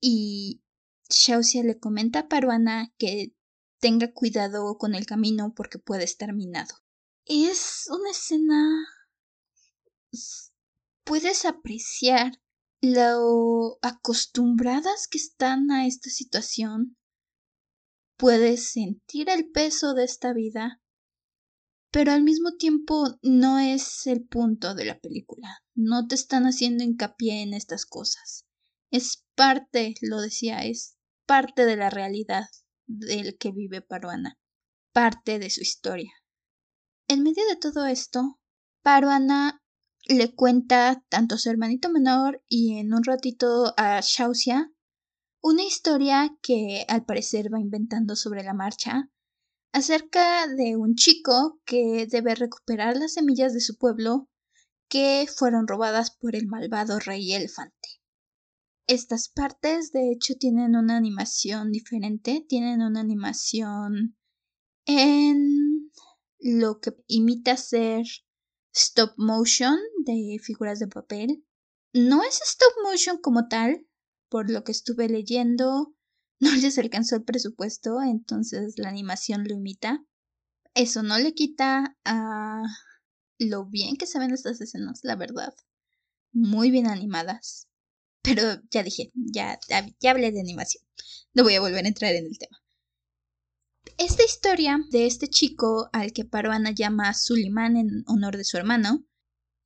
y 0.00 0.62
Shausia 1.10 1.62
le 1.62 1.78
comenta 1.78 2.20
a 2.20 2.28
Paruana 2.28 2.92
que 2.96 3.34
tenga 3.80 4.12
cuidado 4.12 4.78
con 4.78 4.94
el 4.94 5.06
camino 5.06 5.52
porque 5.54 5.78
puede 5.78 6.04
estar 6.04 6.32
minado. 6.32 6.74
Es 7.26 7.86
una 7.90 8.10
escena... 8.10 8.86
Puedes 11.04 11.44
apreciar 11.44 12.40
lo 12.80 13.78
acostumbradas 13.82 15.08
que 15.08 15.18
están 15.18 15.70
a 15.70 15.86
esta 15.86 16.08
situación. 16.08 16.96
Puedes 18.16 18.72
sentir 18.72 19.28
el 19.28 19.50
peso 19.50 19.94
de 19.94 20.04
esta 20.04 20.32
vida, 20.32 20.79
pero 21.90 22.12
al 22.12 22.22
mismo 22.22 22.52
tiempo 22.52 23.18
no 23.22 23.58
es 23.58 24.06
el 24.06 24.24
punto 24.24 24.74
de 24.74 24.84
la 24.84 24.98
película. 24.98 25.62
No 25.74 26.06
te 26.06 26.14
están 26.14 26.44
haciendo 26.44 26.84
hincapié 26.84 27.42
en 27.42 27.54
estas 27.54 27.84
cosas. 27.84 28.46
Es 28.90 29.24
parte, 29.34 29.94
lo 30.00 30.20
decía, 30.20 30.64
es 30.64 30.96
parte 31.26 31.64
de 31.64 31.76
la 31.76 31.90
realidad 31.90 32.44
del 32.86 33.38
que 33.38 33.52
vive 33.52 33.82
Paruana, 33.82 34.38
parte 34.92 35.38
de 35.38 35.50
su 35.50 35.60
historia. 35.60 36.12
En 37.08 37.22
medio 37.22 37.44
de 37.48 37.56
todo 37.56 37.86
esto, 37.86 38.40
Paruana 38.82 39.62
le 40.06 40.34
cuenta 40.34 41.04
tanto 41.08 41.34
a 41.34 41.38
su 41.38 41.50
hermanito 41.50 41.90
menor 41.90 42.42
y 42.48 42.78
en 42.78 42.94
un 42.94 43.04
ratito 43.04 43.74
a 43.76 44.00
Shausia 44.00 44.72
una 45.42 45.62
historia 45.62 46.36
que 46.42 46.84
al 46.88 47.04
parecer 47.04 47.52
va 47.52 47.60
inventando 47.60 48.14
sobre 48.16 48.42
la 48.42 48.54
marcha 48.54 49.08
acerca 49.72 50.46
de 50.46 50.76
un 50.76 50.94
chico 50.94 51.60
que 51.64 52.06
debe 52.10 52.34
recuperar 52.34 52.96
las 52.96 53.14
semillas 53.14 53.54
de 53.54 53.60
su 53.60 53.76
pueblo 53.76 54.28
que 54.88 55.26
fueron 55.34 55.68
robadas 55.68 56.10
por 56.10 56.34
el 56.34 56.46
malvado 56.46 56.98
rey 56.98 57.32
elefante. 57.32 58.00
Estas 58.88 59.28
partes 59.28 59.92
de 59.92 60.10
hecho 60.10 60.34
tienen 60.34 60.74
una 60.74 60.96
animación 60.96 61.70
diferente, 61.70 62.44
tienen 62.48 62.82
una 62.82 63.00
animación 63.00 64.16
en 64.84 65.92
lo 66.40 66.80
que 66.80 66.92
imita 67.06 67.56
ser 67.56 68.04
stop 68.74 69.12
motion 69.16 69.78
de 70.04 70.38
figuras 70.42 70.80
de 70.80 70.88
papel. 70.88 71.44
No 71.92 72.24
es 72.24 72.40
stop 72.42 72.72
motion 72.82 73.18
como 73.18 73.46
tal, 73.46 73.86
por 74.28 74.50
lo 74.50 74.64
que 74.64 74.72
estuve 74.72 75.08
leyendo, 75.08 75.94
no 76.40 76.54
les 76.56 76.78
alcanzó 76.78 77.16
el 77.16 77.24
presupuesto, 77.24 78.02
entonces 78.02 78.74
la 78.78 78.88
animación 78.88 79.44
lo 79.46 79.54
imita. 79.54 80.04
Eso 80.74 81.02
no 81.02 81.18
le 81.18 81.34
quita 81.34 81.96
a 82.04 82.62
lo 83.38 83.66
bien 83.66 83.96
que 83.96 84.06
se 84.06 84.18
ven 84.18 84.32
estas 84.32 84.60
escenas, 84.60 85.00
la 85.02 85.16
verdad. 85.16 85.54
Muy 86.32 86.70
bien 86.70 86.86
animadas. 86.86 87.68
Pero 88.22 88.42
ya 88.70 88.82
dije, 88.82 89.10
ya, 89.14 89.58
ya 90.00 90.10
hablé 90.10 90.32
de 90.32 90.40
animación. 90.40 90.84
No 91.34 91.42
voy 91.42 91.54
a 91.54 91.60
volver 91.60 91.84
a 91.84 91.88
entrar 91.88 92.14
en 92.14 92.26
el 92.26 92.38
tema. 92.38 92.58
Esta 93.96 94.24
historia 94.24 94.78
de 94.90 95.06
este 95.06 95.28
chico 95.28 95.88
al 95.92 96.12
que 96.12 96.24
Paruana 96.24 96.70
llama 96.70 97.14
Suleiman 97.14 97.76
en 97.76 98.04
honor 98.06 98.36
de 98.36 98.44
su 98.44 98.56
hermano, 98.56 99.04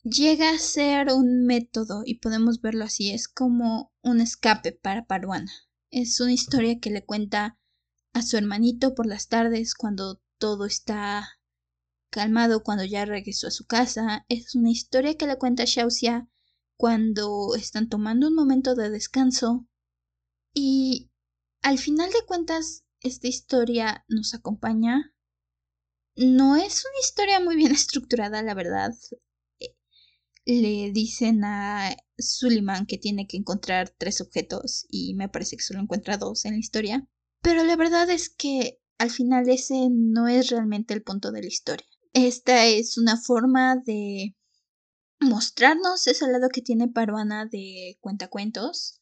llega 0.02 0.50
a 0.50 0.58
ser 0.58 1.12
un 1.12 1.46
método 1.46 2.02
y 2.04 2.18
podemos 2.18 2.60
verlo 2.60 2.84
así, 2.84 3.10
es 3.10 3.28
como 3.28 3.92
un 4.02 4.20
escape 4.20 4.72
para 4.72 5.04
Paruana. 5.06 5.52
Es 5.96 6.18
una 6.18 6.32
historia 6.32 6.80
que 6.80 6.90
le 6.90 7.04
cuenta 7.04 7.56
a 8.14 8.22
su 8.22 8.36
hermanito 8.36 8.96
por 8.96 9.06
las 9.06 9.28
tardes 9.28 9.76
cuando 9.76 10.20
todo 10.38 10.66
está 10.66 11.38
calmado, 12.10 12.64
cuando 12.64 12.84
ya 12.84 13.04
regresó 13.04 13.46
a 13.46 13.52
su 13.52 13.64
casa. 13.64 14.26
Es 14.28 14.56
una 14.56 14.72
historia 14.72 15.16
que 15.16 15.28
le 15.28 15.38
cuenta 15.38 15.62
a 15.62 15.66
Shausia 15.66 16.28
cuando 16.76 17.54
están 17.54 17.88
tomando 17.88 18.26
un 18.26 18.34
momento 18.34 18.74
de 18.74 18.90
descanso 18.90 19.68
y 20.52 21.12
al 21.62 21.78
final 21.78 22.10
de 22.10 22.26
cuentas 22.26 22.82
esta 23.00 23.28
historia 23.28 24.04
nos 24.08 24.34
acompaña. 24.34 25.14
No 26.16 26.56
es 26.56 26.84
una 26.84 27.00
historia 27.04 27.38
muy 27.38 27.54
bien 27.54 27.70
estructurada, 27.72 28.42
la 28.42 28.54
verdad. 28.54 28.90
Le 30.46 30.90
dicen 30.92 31.42
a 31.44 31.96
Suleiman 32.18 32.86
que 32.86 32.98
tiene 32.98 33.26
que 33.26 33.36
encontrar 33.36 33.90
tres 33.96 34.20
objetos 34.20 34.86
y 34.90 35.14
me 35.14 35.28
parece 35.28 35.56
que 35.56 35.62
solo 35.62 35.80
encuentra 35.80 36.18
dos 36.18 36.44
en 36.44 36.52
la 36.52 36.58
historia. 36.58 37.08
Pero 37.40 37.64
la 37.64 37.76
verdad 37.76 38.10
es 38.10 38.28
que 38.28 38.80
al 38.98 39.10
final 39.10 39.48
ese 39.48 39.88
no 39.90 40.28
es 40.28 40.50
realmente 40.50 40.94
el 40.94 41.02
punto 41.02 41.32
de 41.32 41.42
la 41.42 41.48
historia. 41.48 41.86
Esta 42.12 42.66
es 42.66 42.96
una 42.98 43.16
forma 43.16 43.76
de 43.76 44.36
mostrarnos 45.20 46.06
ese 46.06 46.30
lado 46.30 46.48
que 46.48 46.62
tiene 46.62 46.88
Paruana 46.88 47.46
de 47.46 47.98
cuentacuentos, 48.00 49.00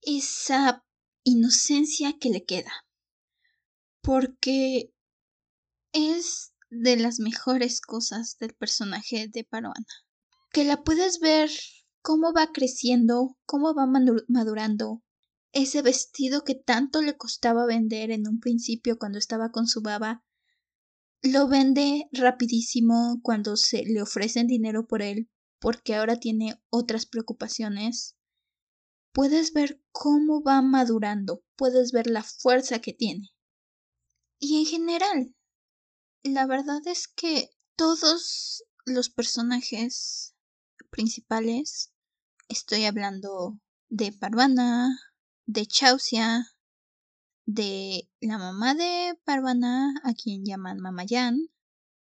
esa 0.00 0.84
inocencia 1.24 2.16
que 2.18 2.30
le 2.30 2.44
queda. 2.44 2.72
Porque 4.00 4.92
es 5.92 6.54
de 6.70 6.96
las 6.96 7.20
mejores 7.20 7.80
cosas 7.80 8.36
del 8.38 8.54
personaje 8.54 9.28
de 9.28 9.44
Paruana. 9.44 9.86
Que 10.54 10.62
la 10.62 10.84
puedes 10.84 11.18
ver 11.18 11.50
cómo 12.00 12.32
va 12.32 12.52
creciendo, 12.52 13.36
cómo 13.44 13.74
va 13.74 13.86
madurando. 14.28 15.02
Ese 15.50 15.82
vestido 15.82 16.44
que 16.44 16.54
tanto 16.54 17.02
le 17.02 17.16
costaba 17.16 17.66
vender 17.66 18.12
en 18.12 18.28
un 18.28 18.38
principio 18.38 18.96
cuando 18.96 19.18
estaba 19.18 19.50
con 19.50 19.66
su 19.66 19.82
baba, 19.82 20.24
lo 21.22 21.48
vende 21.48 22.08
rapidísimo 22.12 23.18
cuando 23.20 23.56
se 23.56 23.82
le 23.84 24.00
ofrecen 24.00 24.46
dinero 24.46 24.86
por 24.86 25.02
él 25.02 25.28
porque 25.58 25.96
ahora 25.96 26.20
tiene 26.20 26.62
otras 26.70 27.06
preocupaciones. 27.06 28.14
Puedes 29.12 29.52
ver 29.54 29.82
cómo 29.90 30.40
va 30.40 30.62
madurando, 30.62 31.42
puedes 31.56 31.90
ver 31.90 32.06
la 32.06 32.22
fuerza 32.22 32.78
que 32.78 32.92
tiene. 32.92 33.30
Y 34.38 34.60
en 34.60 34.66
general, 34.66 35.34
la 36.22 36.46
verdad 36.46 36.86
es 36.86 37.08
que 37.08 37.50
todos 37.74 38.62
los 38.86 39.10
personajes 39.10 40.33
principales, 40.94 41.92
estoy 42.48 42.84
hablando 42.84 43.58
de 43.88 44.12
Parvana, 44.12 44.96
de 45.44 45.66
Chausia, 45.66 46.46
de 47.46 48.08
la 48.20 48.38
mamá 48.38 48.74
de 48.74 49.18
Parvana, 49.24 49.92
a 50.04 50.14
quien 50.14 50.44
llaman 50.44 50.78
Mamayan, 50.78 51.48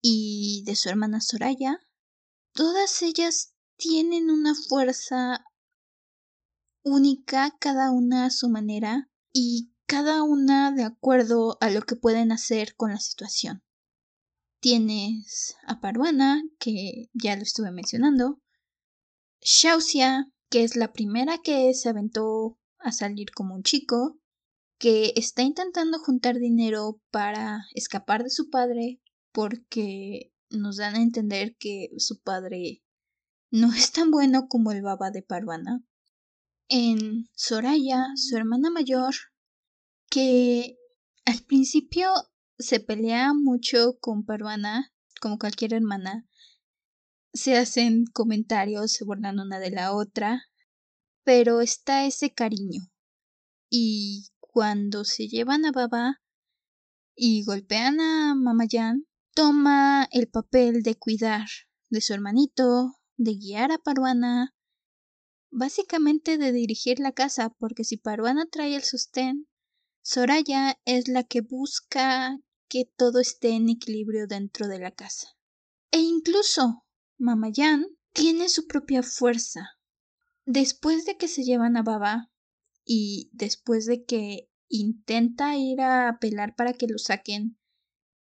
y 0.01 0.63
de 0.67 0.77
su 0.77 0.89
hermana 0.89 1.21
Soraya. 1.21 1.81
Todas 2.53 3.03
ellas 3.03 3.55
tienen 3.77 4.31
una 4.31 4.55
fuerza 4.55 5.45
única, 6.85 7.57
cada 7.59 7.91
una 7.91 8.27
a 8.27 8.31
su 8.31 8.49
manera, 8.49 9.11
y 9.33 9.73
cada 9.87 10.23
una 10.23 10.71
de 10.71 10.85
acuerdo 10.85 11.59
a 11.61 11.71
lo 11.71 11.83
que 11.83 11.97
pueden 11.97 12.31
hacer 12.31 12.77
con 12.77 12.93
la 12.93 13.01
situación. 13.01 13.65
Tienes 14.61 15.57
a 15.67 15.81
Paruana, 15.81 16.43
que 16.61 17.11
ya 17.13 17.35
lo 17.35 17.43
estuve 17.43 17.73
mencionando, 17.73 18.41
Shausia, 19.41 20.31
que 20.51 20.65
es 20.65 20.77
la 20.77 20.93
primera 20.93 21.39
que 21.39 21.73
se 21.75 21.89
aventó 21.89 22.59
a 22.79 22.93
salir 22.93 23.31
como 23.33 23.55
un 23.55 23.63
chico, 23.63 24.19
que 24.79 25.13
está 25.17 25.43
intentando 25.43 25.99
juntar 25.99 26.39
dinero 26.39 27.01
para 27.11 27.65
escapar 27.75 28.23
de 28.23 28.31
su 28.31 28.51
padre 28.51 29.01
porque 29.33 30.33
nos 30.51 30.77
dan 30.77 30.97
a 30.97 31.03
entender 31.03 31.57
que 31.59 31.89
su 31.99 32.21
padre 32.21 32.83
no 33.51 33.73
es 33.73 33.93
tan 33.93 34.11
bueno 34.11 34.49
como 34.49 34.73
el 34.73 34.83
baba 34.83 35.11
de 35.11 35.23
Parvana. 35.23 35.83
En 36.69 37.29
Soraya, 37.35 38.07
su 38.17 38.37
hermana 38.37 38.71
mayor, 38.71 39.15
que 40.11 40.77
al 41.25 41.43
principio 41.43 42.11
se 42.59 42.81
pelea 42.81 43.33
mucho 43.35 43.99
con 44.01 44.25
Parvana, 44.25 44.93
como 45.21 45.39
cualquier 45.39 45.75
hermana, 45.75 46.26
se 47.37 47.57
hacen 47.57 48.05
comentarios, 48.13 48.93
se 48.93 49.05
burlan 49.05 49.39
una 49.39 49.59
de 49.59 49.71
la 49.71 49.93
otra, 49.93 50.43
pero 51.25 51.61
está 51.61 52.07
ese 52.07 52.33
cariño. 52.33 52.83
Y 53.71 54.29
cuando 54.39 55.05
se 55.05 55.29
llevan 55.29 55.65
a 55.65 55.73
Baba 55.73 56.23
y 57.15 57.45
golpean 57.45 58.01
a 58.01 58.35
Mamayan, 58.35 59.07
toma 59.35 60.09
el 60.13 60.29
papel 60.29 60.83
de 60.83 60.95
cuidar 60.95 61.47
de 61.91 62.01
su 62.01 62.15
hermanito, 62.15 62.95
de 63.17 63.35
guiar 63.35 63.73
a 63.73 63.79
Paruana, 63.79 64.55
básicamente 65.51 66.39
de 66.39 66.53
dirigir 66.53 67.01
la 67.01 67.13
casa, 67.13 67.51
porque 67.59 67.85
si 67.85 67.97
Paruana 67.97 68.47
trae 68.47 68.77
el 68.77 68.83
sostén, 68.83 69.49
Soraya 70.03 70.79
es 70.85 71.09
la 71.09 71.25
que 71.25 71.41
busca 71.41 72.39
que 72.69 72.85
todo 72.97 73.19
esté 73.19 73.51
en 73.51 73.69
equilibrio 73.69 74.27
dentro 74.27 74.69
de 74.69 74.79
la 74.79 74.93
casa. 74.93 75.29
E 75.91 75.99
incluso 75.99 76.86
Mamayan 77.19 77.87
tiene 78.13 78.49
su 78.49 78.67
propia 78.67 79.03
fuerza. 79.03 79.79
Después 80.45 81.07
de 81.07 81.17
que 81.17 81.29
se 81.29 81.45
llevan 81.45 81.77
a 81.77 81.83
Baba 81.83 82.31
y 82.85 83.31
después 83.33 83.87
de 83.87 84.05
que 84.05 84.49
intenta 84.69 85.57
ir 85.57 85.81
a 85.81 86.09
apelar 86.09 86.55
para 86.55 86.73
que 86.75 86.87
lo 86.87 86.99
saquen 86.99 87.59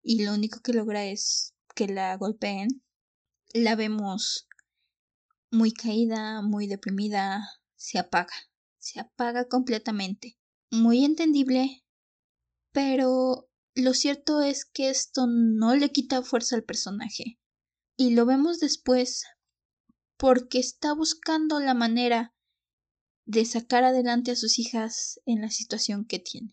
y 0.02 0.24
lo 0.24 0.32
único 0.32 0.60
que 0.60 0.72
logra 0.72 1.04
es 1.04 1.54
que 1.74 1.86
la 1.86 2.16
golpeen, 2.16 2.82
la 3.52 3.76
vemos 3.76 4.48
muy 5.50 5.72
caída, 5.72 6.42
muy 6.42 6.66
deprimida, 6.66 7.46
se 7.76 7.98
apaga, 7.98 8.34
se 8.78 9.00
apaga 9.00 9.48
completamente. 9.48 10.38
Muy 10.70 11.04
entendible, 11.04 11.84
pero 12.72 13.48
lo 13.74 13.94
cierto 13.94 14.42
es 14.42 14.64
que 14.64 14.90
esto 14.90 15.26
no 15.26 15.74
le 15.76 15.90
quita 15.92 16.22
fuerza 16.22 16.56
al 16.56 16.64
personaje. 16.64 17.38
Y 17.98 18.10
lo 18.14 18.24
vemos 18.24 18.60
después 18.60 19.24
porque 20.16 20.60
está 20.60 20.94
buscando 20.94 21.60
la 21.60 21.74
manera 21.74 22.34
de 23.26 23.44
sacar 23.44 23.82
adelante 23.84 24.30
a 24.30 24.36
sus 24.36 24.58
hijas 24.58 25.20
en 25.26 25.42
la 25.42 25.50
situación 25.50 26.06
que 26.06 26.18
tiene. 26.18 26.52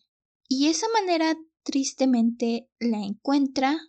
Y 0.49 0.67
esa 0.67 0.87
manera 0.89 1.37
tristemente 1.63 2.69
la 2.79 2.97
encuentra 2.97 3.79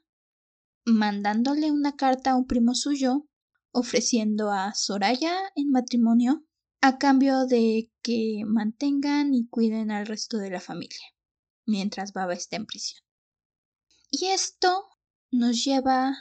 mandándole 0.84 1.72
una 1.72 1.96
carta 1.96 2.32
a 2.32 2.36
un 2.36 2.46
primo 2.46 2.74
suyo 2.74 3.26
ofreciendo 3.72 4.52
a 4.52 4.72
Soraya 4.74 5.34
en 5.54 5.70
matrimonio 5.70 6.44
a 6.80 6.98
cambio 6.98 7.46
de 7.46 7.90
que 8.02 8.42
mantengan 8.46 9.34
y 9.34 9.48
cuiden 9.48 9.90
al 9.90 10.06
resto 10.06 10.36
de 10.36 10.50
la 10.50 10.60
familia 10.60 11.16
mientras 11.66 12.12
Baba 12.12 12.34
está 12.34 12.56
en 12.56 12.66
prisión. 12.66 13.02
Y 14.10 14.26
esto 14.26 14.84
nos 15.30 15.64
lleva 15.64 16.16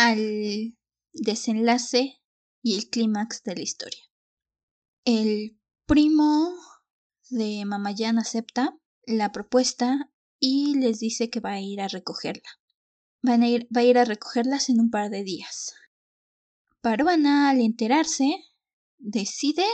al 0.00 0.78
desenlace 1.12 2.22
y 2.62 2.76
el 2.76 2.88
clímax 2.88 3.42
de 3.42 3.54
la 3.54 3.62
historia. 3.62 4.02
El 5.04 5.60
primo 5.86 6.54
de 7.28 7.64
Mamayan 7.66 8.18
acepta 8.18 8.78
la 9.04 9.30
propuesta 9.30 10.10
y 10.38 10.76
les 10.76 11.00
dice 11.00 11.28
que 11.28 11.40
va 11.40 11.52
a 11.52 11.60
ir 11.60 11.82
a 11.82 11.88
recogerla. 11.88 12.48
Va 13.22 13.34
a 13.34 13.84
ir 13.84 13.98
a 13.98 14.06
recogerlas 14.06 14.70
en 14.70 14.80
un 14.80 14.90
par 14.90 15.10
de 15.10 15.22
días. 15.22 15.74
Paruana, 16.80 17.50
al 17.50 17.60
enterarse, 17.60 18.36
decide 18.96 19.66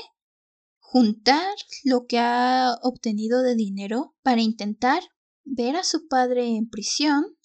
juntar 0.81 1.55
lo 1.85 2.07
que 2.07 2.19
ha 2.19 2.75
obtenido 2.83 3.43
de 3.43 3.55
dinero 3.55 4.17
para 4.23 4.43
intentar 4.43 5.05
ver 5.45 5.77
a 5.77 5.85
su 5.85 6.09
padre 6.09 6.57
en 6.57 6.69
prisión 6.69 7.37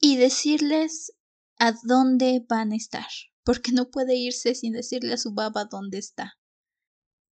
y 0.00 0.16
decirles 0.16 1.12
a 1.58 1.72
dónde 1.84 2.44
van 2.48 2.72
a 2.72 2.76
estar, 2.76 3.08
porque 3.44 3.72
no 3.72 3.90
puede 3.90 4.16
irse 4.16 4.54
sin 4.54 4.72
decirle 4.72 5.14
a 5.14 5.18
su 5.18 5.32
baba 5.32 5.64
dónde 5.64 5.98
está. 5.98 6.34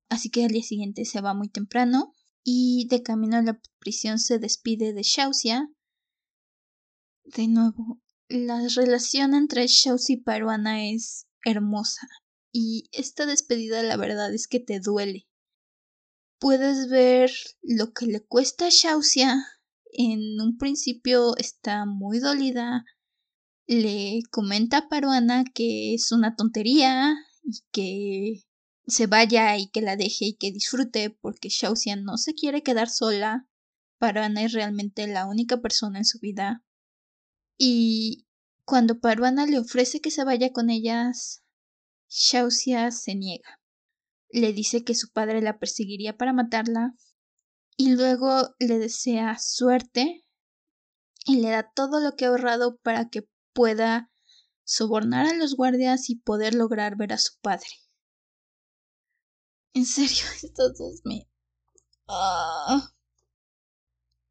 Así 0.09 0.31
que 0.31 0.45
al 0.45 0.51
día 0.51 0.63
siguiente 0.63 1.05
se 1.05 1.21
va 1.21 1.35
muy 1.35 1.49
temprano 1.49 2.13
y 2.43 2.87
de 2.89 3.03
camino 3.03 3.37
a 3.37 3.43
la 3.43 3.61
prisión 3.79 4.19
se 4.19 4.39
despide 4.39 4.93
de 4.93 5.03
Shausia. 5.03 5.69
De 7.25 7.49
nuevo, 7.49 8.01
la 8.29 8.67
relación 8.69 9.35
entre 9.35 9.67
Shausia 9.67 10.15
y 10.15 10.21
Paruana 10.21 10.89
es 10.89 11.27
hermosa 11.45 12.07
y 12.53 12.89
esta 12.93 13.27
despedida 13.27 13.83
la 13.83 13.97
verdad 13.97 14.33
es 14.33 14.47
que 14.47 14.61
te 14.61 14.79
duele. 14.79 15.27
Puedes 16.39 16.89
ver 16.89 17.33
lo 17.63 17.93
que 17.93 18.07
le 18.07 18.25
cuesta 18.25 18.67
a 18.67 18.71
Shausia. 18.71 19.45
En 19.93 20.41
un 20.41 20.57
principio 20.59 21.37
está 21.37 21.85
muy 21.87 22.21
dolida. 22.21 22.85
Le 23.66 24.20
comenta 24.31 24.79
a 24.79 24.88
Paruana 24.88 25.44
que 25.55 25.94
es 25.94 26.12
una 26.12 26.37
tontería 26.37 27.14
y 27.42 27.62
que 27.72 28.42
se 28.87 29.07
vaya 29.07 29.57
y 29.57 29.68
que 29.70 29.81
la 29.81 29.96
deje 29.96 30.27
y 30.27 30.37
que 30.37 30.53
disfrute 30.53 31.11
porque 31.11 31.48
Shausia 31.48 31.96
no 31.96 32.18
se 32.18 32.35
quiere 32.35 32.62
quedar 32.62 32.90
sola. 32.90 33.48
Paruana 33.98 34.42
es 34.42 34.53
realmente 34.53 35.07
la 35.07 35.27
única 35.27 35.62
persona 35.62 35.98
en 35.98 36.05
su 36.05 36.18
vida. 36.18 36.62
Y 37.57 38.27
cuando 38.66 39.00
Paruana 39.00 39.46
le 39.46 39.59
ofrece 39.59 40.00
que 40.00 40.11
se 40.11 40.24
vaya 40.24 40.53
con 40.53 40.68
ellas, 40.68 41.42
Shausia 42.09 42.90
se 42.90 43.14
niega. 43.14 43.61
Le 44.29 44.53
dice 44.53 44.85
que 44.85 44.94
su 44.94 45.11
padre 45.11 45.40
la 45.40 45.59
perseguiría 45.59 46.18
para 46.18 46.35
matarla 46.35 46.94
y 47.77 47.92
luego 47.92 48.55
le 48.59 48.79
desea 48.79 49.38
suerte 49.38 50.24
y 51.24 51.40
le 51.40 51.48
da 51.48 51.72
todo 51.74 52.00
lo 52.00 52.14
que 52.14 52.27
ha 52.27 52.29
ahorrado 52.29 52.77
para 52.83 53.09
que 53.09 53.27
pueda 53.55 54.11
sobornar 54.64 55.27
a 55.27 55.35
los 55.35 55.57
guardias 55.57 56.11
y 56.11 56.17
poder 56.17 56.55
lograr 56.55 56.97
ver 56.97 57.12
a 57.12 57.19
su 57.19 57.38
padre. 57.40 57.69
En 59.73 59.87
serio, 59.87 60.25
estos 60.43 60.79
dos 60.79 61.01
me... 61.05 61.29
Ah. 62.07 62.93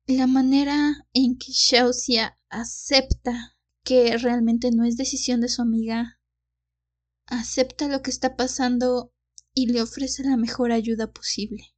La 0.05 0.27
manera 0.27 1.07
en 1.13 1.37
que 1.37 1.51
Shausia 1.51 2.37
acepta 2.49 3.57
que 3.83 4.17
realmente 4.17 4.71
no 4.71 4.85
es 4.85 4.97
decisión 4.97 5.41
de 5.41 5.49
su 5.49 5.61
amiga, 5.61 6.19
acepta 7.25 7.87
lo 7.87 8.01
que 8.01 8.11
está 8.11 8.35
pasando 8.35 9.13
y 9.53 9.67
le 9.67 9.81
ofrece 9.81 10.23
la 10.23 10.37
mejor 10.37 10.71
ayuda 10.71 11.11
posible. 11.11 11.73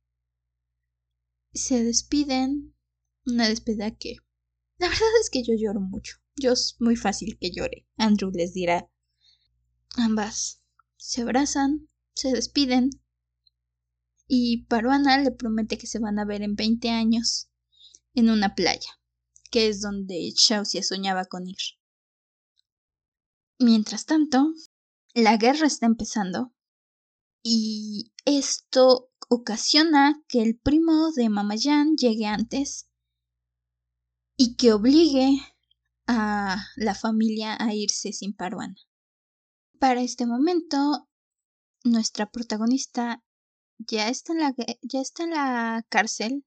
Se 1.54 1.84
despiden, 1.84 2.76
una 3.26 3.48
despedida 3.48 3.92
que... 3.92 4.18
La 4.78 4.90
verdad 4.90 5.08
es 5.22 5.30
que 5.30 5.44
yo 5.44 5.54
lloro 5.56 5.80
mucho. 5.80 6.18
Yo 6.36 6.54
es 6.54 6.76
muy 6.80 6.96
fácil 6.96 7.38
que 7.40 7.52
llore. 7.52 7.88
Andrew 7.98 8.32
les 8.32 8.54
dirá. 8.54 8.90
Ambas 9.96 10.62
se 10.98 11.22
abrazan, 11.22 11.90
se 12.14 12.32
despiden 12.32 12.90
y 14.28 14.66
Paruana 14.66 15.18
le 15.20 15.32
promete 15.32 15.78
que 15.78 15.88
se 15.88 16.00
van 16.00 16.20
a 16.20 16.26
ver 16.26 16.42
en 16.42 16.56
20 16.56 16.90
años 16.90 17.50
en 18.14 18.30
una 18.30 18.56
playa, 18.56 19.00
que 19.52 19.68
es 19.68 19.82
donde 19.82 20.34
Shausia 20.36 20.84
soñaba 20.84 21.26
con 21.26 21.48
ir. 21.48 21.58
Mientras 23.60 24.06
tanto, 24.06 24.52
la 25.14 25.38
guerra 25.38 25.68
está 25.68 25.86
empezando 25.86 26.54
y 27.44 28.12
esto 28.26 29.12
ocasiona 29.30 30.22
que 30.28 30.42
el 30.42 30.58
primo 30.58 31.12
de 31.12 31.30
Mamayan 31.30 31.96
llegue 31.96 32.26
antes 32.26 32.90
y 34.36 34.56
que 34.56 34.74
obligue 34.74 35.40
a 36.08 36.68
la 36.76 36.96
familia 36.96 37.56
a 37.60 37.74
irse 37.74 38.14
sin 38.14 38.34
Paruana. 38.34 38.76
Para 39.80 40.02
este 40.02 40.26
momento, 40.26 41.08
nuestra 41.84 42.30
protagonista 42.30 43.24
ya 43.78 44.10
está 44.10 44.34
en 44.34 44.40
la, 44.40 44.56
ya 44.82 45.02
está 45.02 45.24
en 45.24 45.32
la 45.32 45.86
cárcel 45.90 46.46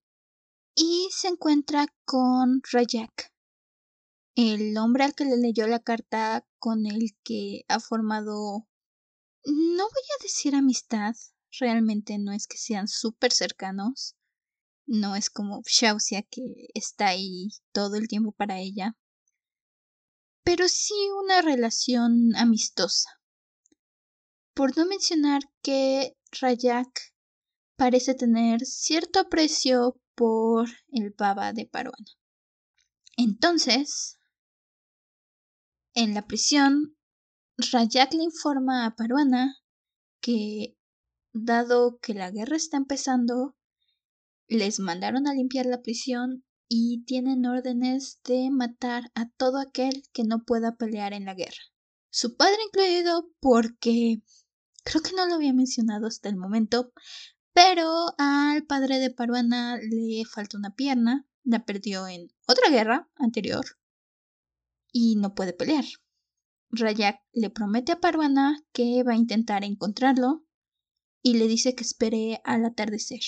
y 0.74 1.08
se 1.10 1.28
encuentra 1.28 1.86
con 2.04 2.62
Rajak, 2.70 3.32
el 4.36 4.76
hombre 4.78 5.04
al 5.04 5.14
que 5.14 5.24
le 5.24 5.36
leyó 5.36 5.66
la 5.66 5.80
carta 5.80 6.46
con 6.60 6.86
el 6.86 7.16
que 7.24 7.64
ha 7.66 7.80
formado, 7.80 8.68
no 9.44 9.82
voy 9.82 10.04
a 10.18 10.22
decir 10.22 10.54
amistad, 10.54 11.16
realmente 11.58 12.18
no 12.18 12.32
es 12.32 12.46
que 12.46 12.56
sean 12.56 12.86
súper 12.86 13.32
cercanos, 13.32 14.14
no 14.86 15.16
es 15.16 15.28
como 15.28 15.62
Shausia 15.66 16.22
que 16.22 16.68
está 16.74 17.08
ahí 17.08 17.50
todo 17.72 17.96
el 17.96 18.06
tiempo 18.06 18.30
para 18.30 18.60
ella, 18.60 18.96
pero 20.48 20.66
sí 20.66 20.94
una 21.22 21.42
relación 21.42 22.34
amistosa. 22.34 23.10
Por 24.54 24.78
no 24.78 24.86
mencionar 24.86 25.42
que 25.62 26.16
Rayak 26.40 26.88
parece 27.76 28.14
tener 28.14 28.64
cierto 28.64 29.20
aprecio 29.20 30.00
por 30.14 30.66
el 30.90 31.10
baba 31.10 31.52
de 31.52 31.66
Paruana. 31.66 32.12
Entonces, 33.18 34.16
en 35.92 36.14
la 36.14 36.26
prisión, 36.26 36.96
Rayak 37.58 38.14
le 38.14 38.22
informa 38.22 38.86
a 38.86 38.94
Paruana 38.96 39.54
que, 40.22 40.78
dado 41.34 41.98
que 42.00 42.14
la 42.14 42.30
guerra 42.30 42.56
está 42.56 42.78
empezando, 42.78 43.54
les 44.46 44.80
mandaron 44.80 45.28
a 45.28 45.34
limpiar 45.34 45.66
la 45.66 45.82
prisión 45.82 46.42
y 46.68 47.04
tienen 47.04 47.46
órdenes 47.46 48.20
de 48.24 48.50
matar 48.50 49.10
a 49.14 49.28
todo 49.30 49.58
aquel 49.58 50.02
que 50.12 50.24
no 50.24 50.44
pueda 50.44 50.76
pelear 50.76 51.14
en 51.14 51.24
la 51.24 51.34
guerra. 51.34 51.62
Su 52.10 52.36
padre 52.36 52.58
incluido 52.66 53.30
porque 53.40 54.22
creo 54.84 55.02
que 55.02 55.12
no 55.16 55.26
lo 55.26 55.34
había 55.34 55.52
mencionado 55.52 56.06
hasta 56.06 56.28
el 56.28 56.36
momento, 56.36 56.92
pero 57.52 58.14
al 58.18 58.64
padre 58.66 58.98
de 58.98 59.10
Paruana 59.10 59.78
le 59.78 60.24
falta 60.24 60.58
una 60.58 60.74
pierna, 60.74 61.26
la 61.42 61.64
perdió 61.64 62.06
en 62.06 62.28
otra 62.46 62.70
guerra 62.70 63.08
anterior 63.16 63.64
y 64.92 65.16
no 65.16 65.34
puede 65.34 65.52
pelear. 65.52 65.84
Rayak 66.70 67.22
le 67.32 67.48
promete 67.50 67.92
a 67.92 68.00
Paruana 68.00 68.62
que 68.72 69.02
va 69.02 69.12
a 69.12 69.16
intentar 69.16 69.64
encontrarlo 69.64 70.44
y 71.22 71.38
le 71.38 71.48
dice 71.48 71.74
que 71.74 71.82
espere 71.82 72.40
al 72.44 72.64
atardecer. 72.64 73.20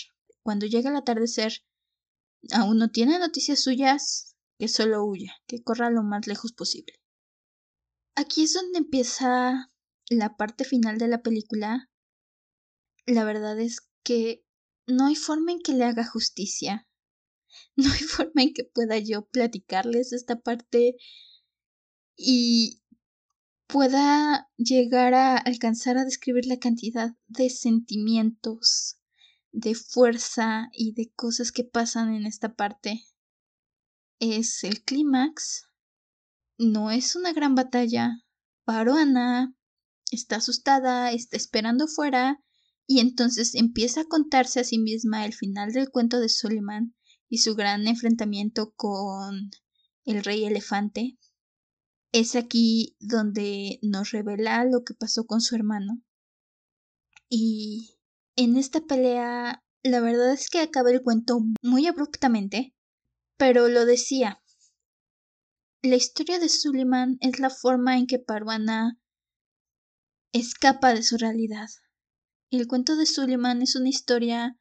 Cuando 0.43 0.67
llega 0.67 0.91
el 0.91 0.97
atardecer, 0.97 1.63
aún 2.53 2.79
no 2.79 2.91
tiene 2.91 3.19
noticias 3.19 3.61
suyas, 3.61 4.37
que 4.59 4.69
solo 4.69 5.05
huya, 5.05 5.35
que 5.47 5.63
corra 5.63 5.91
lo 5.91 6.03
más 6.03 6.27
lejos 6.27 6.53
posible. 6.53 6.95
Aquí 8.15 8.43
es 8.43 8.53
donde 8.53 8.79
empieza 8.79 9.71
la 10.09 10.37
parte 10.37 10.65
final 10.65 10.99
de 10.99 11.09
la 11.09 11.23
película. 11.23 11.91
La 13.07 13.25
verdad 13.25 13.59
es 13.59 13.89
que 14.03 14.45
no 14.87 15.07
hay 15.07 15.15
forma 15.15 15.53
en 15.53 15.61
que 15.61 15.73
le 15.73 15.85
haga 15.85 16.05
justicia. 16.05 16.87
No 17.77 17.91
hay 17.91 17.99
forma 18.01 18.43
en 18.43 18.53
que 18.53 18.63
pueda 18.63 18.99
yo 18.99 19.27
platicarles 19.27 20.13
esta 20.13 20.41
parte 20.41 20.97
y 22.17 22.81
pueda 23.67 24.49
llegar 24.57 25.15
a 25.15 25.37
alcanzar 25.37 25.99
a 25.99 26.05
describir 26.05 26.47
la 26.47 26.59
cantidad 26.59 27.17
de 27.27 27.51
sentimientos, 27.51 29.00
de 29.53 29.75
fuerza 29.75 30.69
y 30.73 30.93
de 30.95 31.13
cosas 31.15 31.53
que 31.53 31.65
pasan 31.65 32.15
en 32.15 32.27
esta 32.27 32.55
parte. 32.55 33.05
Es 34.19 34.65
el 34.65 34.83
clímax. 34.83 35.69
No 36.59 36.91
es 36.91 37.17
una 37.17 37.33
gran 37.33 37.55
batalla. 37.55 38.23
Paruana 38.65 39.55
está 40.11 40.37
asustada, 40.37 41.13
está 41.13 41.37
esperando 41.37 41.87
fuera 41.89 42.43
y 42.87 43.01
entonces 43.01 43.55
empieza 43.55 44.03
a 44.03 44.05
contarse 44.05 44.61
a 44.61 44.65
sí 44.65 44.79
misma 44.79 45.25
el 45.25 45.33
final 45.33 45.73
del 45.73 45.91
cuento 45.91 46.21
de 46.21 46.29
Suleiman 46.29 46.95
y 47.29 47.39
su 47.39 47.55
gran 47.55 47.87
enfrentamiento 47.87 48.73
con 48.75 49.51
el 50.05 50.25
rey 50.25 50.45
elefante. 50.45 51.17
Es 52.13 52.35
aquí 52.35 52.97
donde 52.99 53.79
nos 53.83 54.11
revela 54.11 54.65
lo 54.65 54.83
que 54.83 54.95
pasó 54.95 55.25
con 55.25 55.41
su 55.41 55.55
hermano. 55.55 56.03
Y 57.29 58.00
en 58.37 58.57
esta 58.57 58.81
pelea, 58.81 59.63
la 59.83 60.01
verdad 60.01 60.33
es 60.33 60.49
que 60.49 60.61
acaba 60.61 60.91
el 60.91 61.03
cuento 61.03 61.41
muy 61.63 61.87
abruptamente, 61.87 62.75
pero 63.37 63.69
lo 63.69 63.87
decía. 63.87 64.43
La 65.83 65.97
historia 65.97 66.39
de 66.39 66.49
Suleiman 66.49 67.17
es 67.21 67.39
la 67.39 67.51
forma 67.51 67.97
en 67.97 68.07
que 68.07 68.19
Parwana 68.19 68.99
escapa 70.33 70.95
de 70.95 71.03
su 71.03 71.17
realidad. 71.17 71.69
El 72.51 72.67
cuento 72.67 72.97
de 72.97 73.07
Suleiman 73.07 73.63
es 73.63 73.77
una 73.77 73.89
historia 73.89 74.59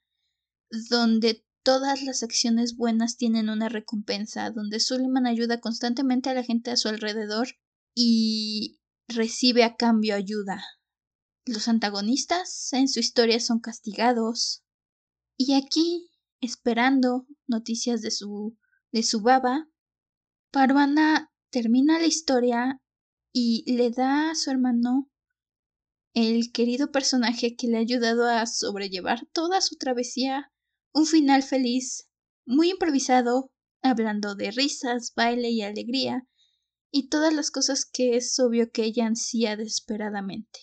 donde 0.89 1.45
todas 1.63 2.03
las 2.03 2.23
acciones 2.23 2.77
buenas 2.77 3.17
tienen 3.17 3.49
una 3.49 3.67
recompensa, 3.67 4.49
donde 4.51 4.79
Suleiman 4.79 5.27
ayuda 5.27 5.59
constantemente 5.59 6.29
a 6.29 6.33
la 6.33 6.43
gente 6.43 6.71
a 6.71 6.77
su 6.77 6.87
alrededor 6.87 7.49
y 7.95 8.79
recibe 9.07 9.63
a 9.63 9.75
cambio 9.75 10.15
ayuda. 10.15 10.63
Los 11.49 11.67
antagonistas 11.67 12.71
en 12.73 12.87
su 12.87 12.99
historia 12.99 13.39
son 13.39 13.59
castigados. 13.59 14.63
Y 15.35 15.55
aquí, 15.55 16.11
esperando 16.41 17.25
noticias 17.47 18.03
de 18.03 18.11
su 18.11 18.55
de 18.91 19.01
su 19.01 19.21
baba, 19.21 19.67
Parvana 20.51 21.33
termina 21.49 21.97
la 21.97 22.05
historia 22.05 22.79
y 23.33 23.63
le 23.65 23.89
da 23.89 24.29
a 24.29 24.35
su 24.35 24.51
hermano 24.51 25.09
el 26.13 26.51
querido 26.51 26.91
personaje 26.91 27.55
que 27.55 27.65
le 27.65 27.77
ha 27.77 27.81
ayudado 27.81 28.27
a 28.27 28.45
sobrellevar 28.45 29.25
toda 29.33 29.59
su 29.61 29.75
travesía, 29.75 30.53
un 30.93 31.07
final 31.07 31.41
feliz, 31.41 32.11
muy 32.45 32.69
improvisado, 32.69 33.51
hablando 33.81 34.35
de 34.35 34.51
risas, 34.51 35.13
baile 35.15 35.49
y 35.49 35.63
alegría, 35.63 36.27
y 36.91 37.09
todas 37.09 37.33
las 37.33 37.49
cosas 37.49 37.85
que 37.85 38.17
es 38.17 38.37
obvio 38.39 38.71
que 38.71 38.83
ella 38.83 39.07
ansía 39.07 39.57
desesperadamente. 39.57 40.59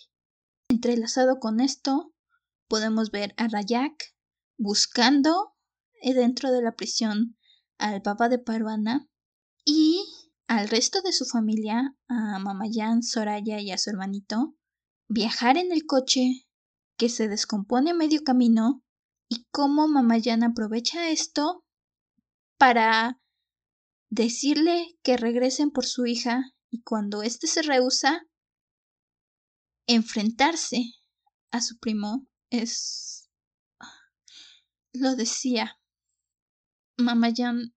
Entrelazado 0.76 1.38
con 1.40 1.60
esto, 1.60 2.12
podemos 2.68 3.10
ver 3.10 3.32
a 3.38 3.48
Rayak 3.48 4.14
buscando 4.58 5.54
eh, 6.02 6.12
dentro 6.12 6.52
de 6.52 6.60
la 6.60 6.72
prisión 6.72 7.38
al 7.78 8.02
papá 8.02 8.28
de 8.28 8.38
Parvana 8.38 9.08
y 9.64 10.04
al 10.46 10.68
resto 10.68 11.00
de 11.00 11.14
su 11.14 11.24
familia, 11.24 11.96
a 12.08 12.38
Mamayan, 12.40 13.02
Soraya 13.02 13.58
y 13.58 13.70
a 13.70 13.78
su 13.78 13.88
hermanito, 13.88 14.54
viajar 15.08 15.56
en 15.56 15.72
el 15.72 15.86
coche 15.86 16.46
que 16.98 17.08
se 17.08 17.26
descompone 17.26 17.92
a 17.92 17.94
medio 17.94 18.22
camino 18.22 18.84
y 19.30 19.46
cómo 19.50 19.88
Mamayan 19.88 20.42
aprovecha 20.42 21.08
esto 21.08 21.64
para 22.58 23.18
decirle 24.10 24.98
que 25.02 25.16
regresen 25.16 25.70
por 25.70 25.86
su 25.86 26.04
hija 26.04 26.52
y 26.68 26.82
cuando 26.82 27.22
éste 27.22 27.46
se 27.46 27.62
rehúsa, 27.62 28.26
enfrentarse 29.86 30.92
a 31.50 31.60
su 31.60 31.78
primo 31.78 32.26
es... 32.50 33.30
lo 34.92 35.16
decía. 35.16 35.78
Mamayan... 36.96 37.74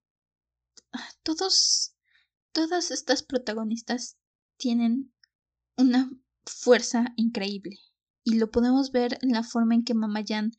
Todos... 1.24 1.96
Todas 2.52 2.90
estas 2.90 3.22
protagonistas 3.22 4.18
tienen 4.58 5.14
una 5.78 6.10
fuerza 6.46 7.14
increíble. 7.16 7.78
Y 8.24 8.36
lo 8.40 8.50
podemos 8.52 8.92
ver 8.92 9.18
en 9.22 9.32
la 9.32 9.44
forma 9.44 9.76
en 9.76 9.84
que 9.84 9.94
Mamayan 9.94 10.52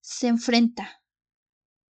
se 0.00 0.26
enfrenta 0.28 1.02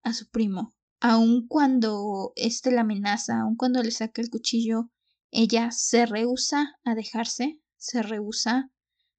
a 0.02 0.12
su 0.12 0.28
primo. 0.28 0.74
Aun 1.00 1.46
cuando 1.46 2.32
éste 2.36 2.70
la 2.70 2.82
amenaza, 2.82 3.40
aun 3.40 3.56
cuando 3.56 3.82
le 3.82 3.90
saca 3.90 4.20
el 4.20 4.30
cuchillo, 4.30 4.90
ella 5.30 5.70
se 5.70 6.06
rehúsa 6.06 6.78
a 6.84 6.94
dejarse, 6.94 7.60
se 7.76 8.02
rehúsa 8.02 8.70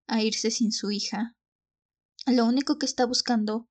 a 0.07 0.21
irse 0.21 0.51
sin 0.51 0.71
su 0.71 0.91
hija. 0.91 1.35
Lo 2.25 2.45
único 2.45 2.77
que 2.77 2.85
está 2.85 3.05
buscando, 3.05 3.69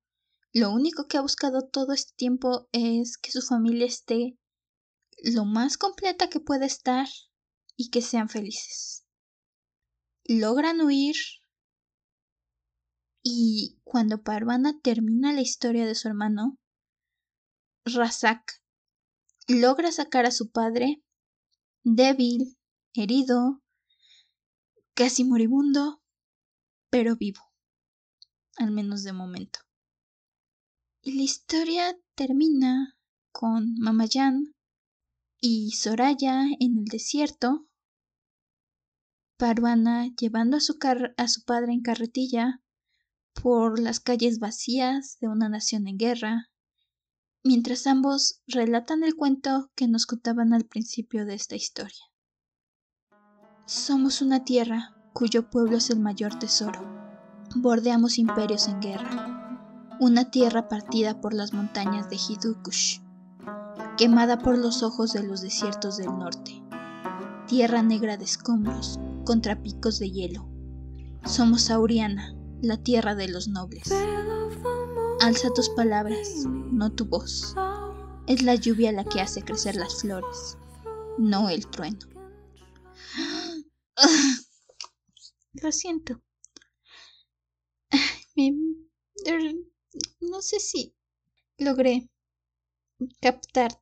lo 0.53 0.71
único 0.71 1.07
que 1.07 1.17
ha 1.17 1.21
buscado 1.21 1.67
todo 1.67 1.93
este 1.93 2.13
tiempo 2.15 2.69
es 2.71 3.17
que 3.17 3.31
su 3.31 3.41
familia 3.41 3.85
esté 3.85 4.37
lo 5.23 5.45
más 5.45 5.77
completa 5.77 6.29
que 6.29 6.39
pueda 6.39 6.65
estar 6.65 7.07
y 7.75 7.89
que 7.89 8.01
sean 8.01 8.29
felices 8.29 9.07
logran 10.27 10.81
huir 10.81 11.15
y 13.23 13.79
cuando 13.83 14.23
Parvana 14.23 14.79
termina 14.81 15.33
la 15.33 15.41
historia 15.41 15.85
de 15.85 15.95
su 15.95 16.07
hermano, 16.07 16.57
Razak 17.85 18.61
logra 19.47 19.91
sacar 19.91 20.25
a 20.25 20.31
su 20.31 20.51
padre, 20.51 21.01
débil, 21.83 22.57
herido, 22.93 23.61
casi 24.93 25.23
moribundo, 25.23 26.01
pero 26.89 27.15
vivo, 27.15 27.41
al 28.57 28.71
menos 28.71 29.03
de 29.03 29.13
momento. 29.13 29.59
Y 31.01 31.13
la 31.13 31.23
historia 31.23 31.97
termina 32.15 32.97
con 33.31 33.75
Mamayan 33.79 34.55
y 35.39 35.71
Soraya 35.71 36.45
en 36.59 36.77
el 36.77 36.85
desierto, 36.85 37.67
Parvana 39.37 40.07
llevando 40.19 40.57
a 40.57 40.59
su, 40.59 40.79
a 41.15 41.27
su 41.27 41.43
padre 41.43 41.71
en 41.71 41.81
carretilla 41.81 42.63
por 43.33 43.79
las 43.79 43.99
calles 43.99 44.39
vacías 44.39 45.19
de 45.21 45.27
una 45.27 45.47
nación 45.47 45.87
en 45.87 45.97
guerra, 45.97 46.49
mientras 47.43 47.85
ambos 47.85 48.41
relatan 48.47 49.03
el 49.03 49.15
cuento 49.15 49.71
que 49.75 49.87
nos 49.87 50.07
contaban 50.07 50.53
al 50.53 50.65
principio 50.65 51.25
de 51.25 51.35
esta 51.35 51.55
historia. 51.55 52.11
Somos 53.67 54.23
una 54.23 54.43
tierra 54.43 54.96
cuyo 55.17 55.49
pueblo 55.49 55.77
es 55.77 55.89
el 55.89 55.99
mayor 55.99 56.37
tesoro. 56.37 56.79
Bordeamos 57.55 58.19
imperios 58.19 58.67
en 58.67 58.79
guerra. 58.79 59.57
Una 59.99 60.29
tierra 60.29 60.69
partida 60.69 61.19
por 61.19 61.33
las 61.33 61.53
montañas 61.53 62.07
de 62.07 62.17
Hidukush, 62.17 62.99
quemada 63.97 64.37
por 64.37 64.59
los 64.59 64.83
ojos 64.83 65.13
de 65.13 65.23
los 65.23 65.41
desiertos 65.41 65.97
del 65.97 66.15
norte. 66.15 66.61
Tierra 67.47 67.81
negra 67.81 68.17
de 68.17 68.25
escombros, 68.25 68.99
contra 69.25 69.63
picos 69.63 69.97
de 69.97 70.11
hielo. 70.11 70.47
Somos 71.25 71.71
Auriana, 71.71 72.35
la 72.61 72.77
tierra 72.77 73.15
de 73.15 73.27
los 73.27 73.47
nobles. 73.47 73.91
Alza 75.19 75.49
tus 75.51 75.69
palabras, 75.69 76.45
no 76.45 76.91
tu 76.91 77.05
voz. 77.05 77.55
Es 78.27 78.43
la 78.43 78.53
lluvia 78.53 78.91
la 78.91 79.03
que 79.03 79.19
hace 79.19 79.41
crecer 79.41 79.77
las 79.77 79.99
flores, 79.99 80.59
no 81.17 81.49
el 81.49 81.65
trueno. 81.65 82.05
Lo 85.61 85.71
siento. 85.73 86.21
No 90.21 90.41
sé 90.41 90.59
si 90.59 90.95
logré 91.57 92.09
captar 93.21 93.81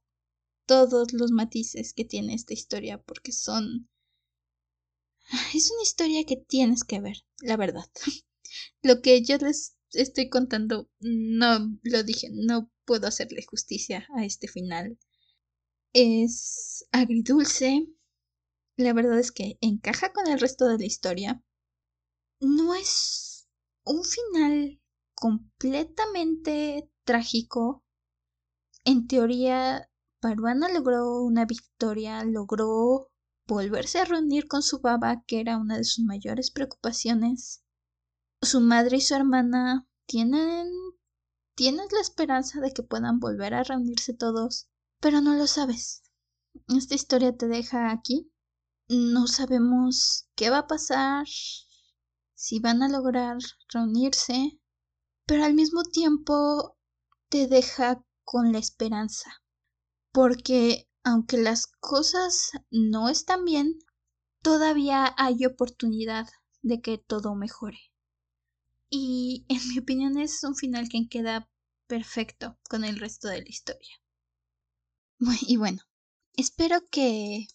todos 0.65 1.13
los 1.13 1.32
matices 1.32 1.93
que 1.93 2.05
tiene 2.05 2.34
esta 2.36 2.53
historia 2.53 3.01
porque 3.01 3.32
son 3.32 3.89
es 5.53 5.71
una 5.71 5.84
historia 5.84 6.23
que 6.26 6.38
tienes 6.38 6.84
que 6.84 6.99
ver, 6.99 7.17
la 7.41 7.57
verdad. 7.57 7.86
Lo 8.82 9.01
que 9.01 9.23
yo 9.23 9.38
les 9.38 9.76
estoy 9.93 10.30
contando, 10.30 10.89
no 10.99 11.78
lo 11.84 12.03
dije, 12.03 12.30
no 12.32 12.71
puedo 12.86 13.07
hacerle 13.07 13.43
justicia 13.43 14.07
a 14.15 14.26
este 14.26 14.47
final. 14.47 14.97
Es 15.93 16.86
agridulce. 16.91 17.88
La 18.78 18.93
verdad 18.93 19.19
es 19.19 19.32
que 19.32 19.57
encaja 19.61 20.13
con 20.13 20.28
el 20.28 20.39
resto 20.39 20.67
de 20.67 20.80
la 20.80 20.86
historia. 20.86 21.43
No 22.39 22.73
es 22.73 23.47
un 23.83 24.03
final 24.03 24.81
completamente 25.15 26.89
trágico. 27.03 27.83
En 28.83 29.07
teoría, 29.07 29.89
Parvana 30.19 30.69
logró 30.69 31.21
una 31.21 31.45
victoria, 31.45 32.23
logró 32.23 33.11
volverse 33.47 33.99
a 33.99 34.05
reunir 34.05 34.47
con 34.47 34.63
su 34.63 34.79
baba, 34.79 35.23
que 35.25 35.39
era 35.39 35.57
una 35.57 35.77
de 35.77 35.83
sus 35.83 36.03
mayores 36.03 36.51
preocupaciones. 36.51 37.63
Su 38.41 38.59
madre 38.59 38.97
y 38.97 39.01
su 39.01 39.15
hermana 39.15 39.88
tienen 40.05 40.67
tienes 41.55 41.91
la 41.93 42.01
esperanza 42.01 42.59
de 42.59 42.73
que 42.73 42.83
puedan 42.83 43.19
volver 43.19 43.53
a 43.53 43.63
reunirse 43.63 44.13
todos, 44.13 44.67
pero 44.99 45.21
no 45.21 45.36
lo 45.36 45.47
sabes. 45.47 46.03
Esta 46.67 46.95
historia 46.95 47.36
te 47.36 47.47
deja 47.47 47.91
aquí. 47.91 48.31
No 48.88 49.27
sabemos 49.27 50.27
qué 50.36 50.49
va 50.49 50.59
a 50.59 50.67
pasar, 50.67 51.25
si 52.45 52.59
van 52.59 52.83
a 52.83 52.87
lograr 52.87 53.37
reunirse, 53.73 54.59
pero 55.25 55.45
al 55.45 55.55
mismo 55.55 55.81
tiempo 55.81 56.77
te 57.27 57.47
deja 57.47 58.05
con 58.23 58.51
la 58.51 58.59
esperanza. 58.59 59.41
Porque 60.11 60.87
aunque 61.03 61.37
las 61.37 61.65
cosas 61.79 62.51
no 62.69 63.09
están 63.09 63.45
bien, 63.45 63.79
todavía 64.43 65.15
hay 65.17 65.43
oportunidad 65.47 66.27
de 66.61 66.81
que 66.81 66.99
todo 66.99 67.33
mejore. 67.33 67.79
Y 68.91 69.45
en 69.49 69.67
mi 69.69 69.79
opinión 69.79 70.19
es 70.19 70.43
un 70.43 70.55
final 70.55 70.87
que 70.87 71.09
queda 71.09 71.49
perfecto 71.87 72.59
con 72.69 72.83
el 72.83 72.99
resto 72.99 73.27
de 73.27 73.41
la 73.41 73.49
historia. 73.49 73.95
Y 75.47 75.57
bueno, 75.57 75.81
espero 76.33 76.85
que 76.91 77.47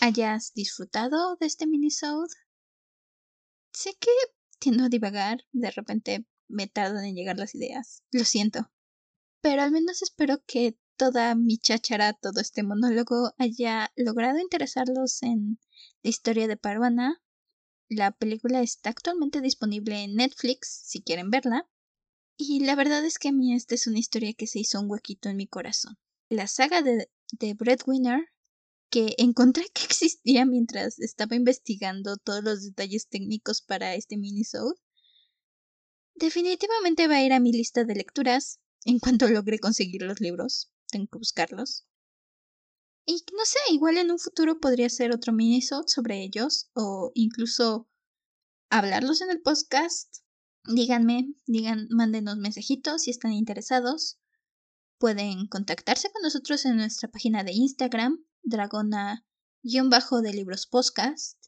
hayas 0.00 0.52
disfrutado 0.54 1.34
de 1.40 1.46
este 1.46 1.66
minisode. 1.66 2.32
Sé 3.82 3.96
que 3.98 4.10
tiendo 4.58 4.84
a 4.84 4.88
divagar, 4.90 5.46
de 5.52 5.70
repente 5.70 6.26
me 6.48 6.66
tardan 6.66 7.02
en 7.06 7.14
llegar 7.14 7.38
las 7.38 7.54
ideas, 7.54 8.02
lo 8.10 8.24
siento. 8.24 8.70
Pero 9.40 9.62
al 9.62 9.70
menos 9.70 10.02
espero 10.02 10.44
que 10.46 10.76
toda 10.98 11.34
mi 11.34 11.56
cháchara, 11.56 12.12
todo 12.12 12.42
este 12.42 12.62
monólogo 12.62 13.32
haya 13.38 13.90
logrado 13.96 14.38
interesarlos 14.38 15.22
en 15.22 15.58
la 16.02 16.10
historia 16.10 16.46
de 16.46 16.58
Parvana. 16.58 17.22
La 17.88 18.10
película 18.10 18.60
está 18.60 18.90
actualmente 18.90 19.40
disponible 19.40 20.04
en 20.04 20.14
Netflix, 20.14 20.82
si 20.84 21.00
quieren 21.00 21.30
verla. 21.30 21.66
Y 22.36 22.60
la 22.60 22.74
verdad 22.74 23.02
es 23.06 23.18
que 23.18 23.28
a 23.28 23.32
mí 23.32 23.54
esta 23.54 23.76
es 23.76 23.86
una 23.86 23.98
historia 23.98 24.34
que 24.34 24.46
se 24.46 24.58
hizo 24.58 24.78
un 24.78 24.90
huequito 24.90 25.30
en 25.30 25.38
mi 25.38 25.46
corazón. 25.46 25.96
La 26.28 26.48
saga 26.48 26.82
de, 26.82 27.10
de 27.32 27.54
Breadwinner, 27.54 28.28
que 28.90 29.14
encontré 29.18 29.64
que 29.72 29.84
existía 29.84 30.44
mientras 30.44 30.98
estaba 30.98 31.36
investigando 31.36 32.16
todos 32.16 32.42
los 32.44 32.62
detalles 32.62 33.08
técnicos 33.08 33.62
para 33.62 33.94
este 33.94 34.16
minisode, 34.16 34.74
definitivamente 36.14 37.08
va 37.08 37.16
a 37.16 37.24
ir 37.24 37.32
a 37.32 37.40
mi 37.40 37.52
lista 37.52 37.84
de 37.84 37.94
lecturas 37.94 38.60
en 38.84 38.98
cuanto 38.98 39.28
logre 39.28 39.58
conseguir 39.58 40.02
los 40.02 40.20
libros 40.20 40.70
tengo 40.90 41.06
que 41.06 41.18
buscarlos. 41.18 41.86
Y 43.06 43.24
no 43.32 43.44
sé, 43.44 43.58
igual 43.72 43.96
en 43.96 44.10
un 44.10 44.18
futuro 44.18 44.60
podría 44.60 44.88
ser 44.88 45.12
otro 45.12 45.32
minisode 45.32 45.88
sobre 45.88 46.22
ellos 46.22 46.70
o 46.74 47.10
incluso 47.14 47.88
hablarlos 48.68 49.20
en 49.22 49.30
el 49.30 49.40
podcast. 49.40 50.18
Díganme, 50.64 51.34
digan, 51.46 51.88
mándenos 51.90 52.36
mensajitos 52.36 53.02
si 53.02 53.10
están 53.10 53.32
interesados. 53.32 54.18
Pueden 54.98 55.46
contactarse 55.46 56.12
con 56.12 56.22
nosotros 56.22 56.64
en 56.66 56.76
nuestra 56.76 57.10
página 57.10 57.42
de 57.42 57.52
Instagram, 57.52 58.22
dragona-de 58.42 60.32
libros 60.32 60.66
podcast, 60.66 61.38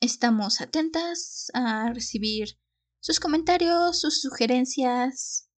Estamos 0.00 0.60
atentas 0.60 1.50
a 1.54 1.92
recibir 1.92 2.58
sus 3.00 3.20
comentarios, 3.20 4.00
sus 4.00 4.20
sugerencias 4.20 5.48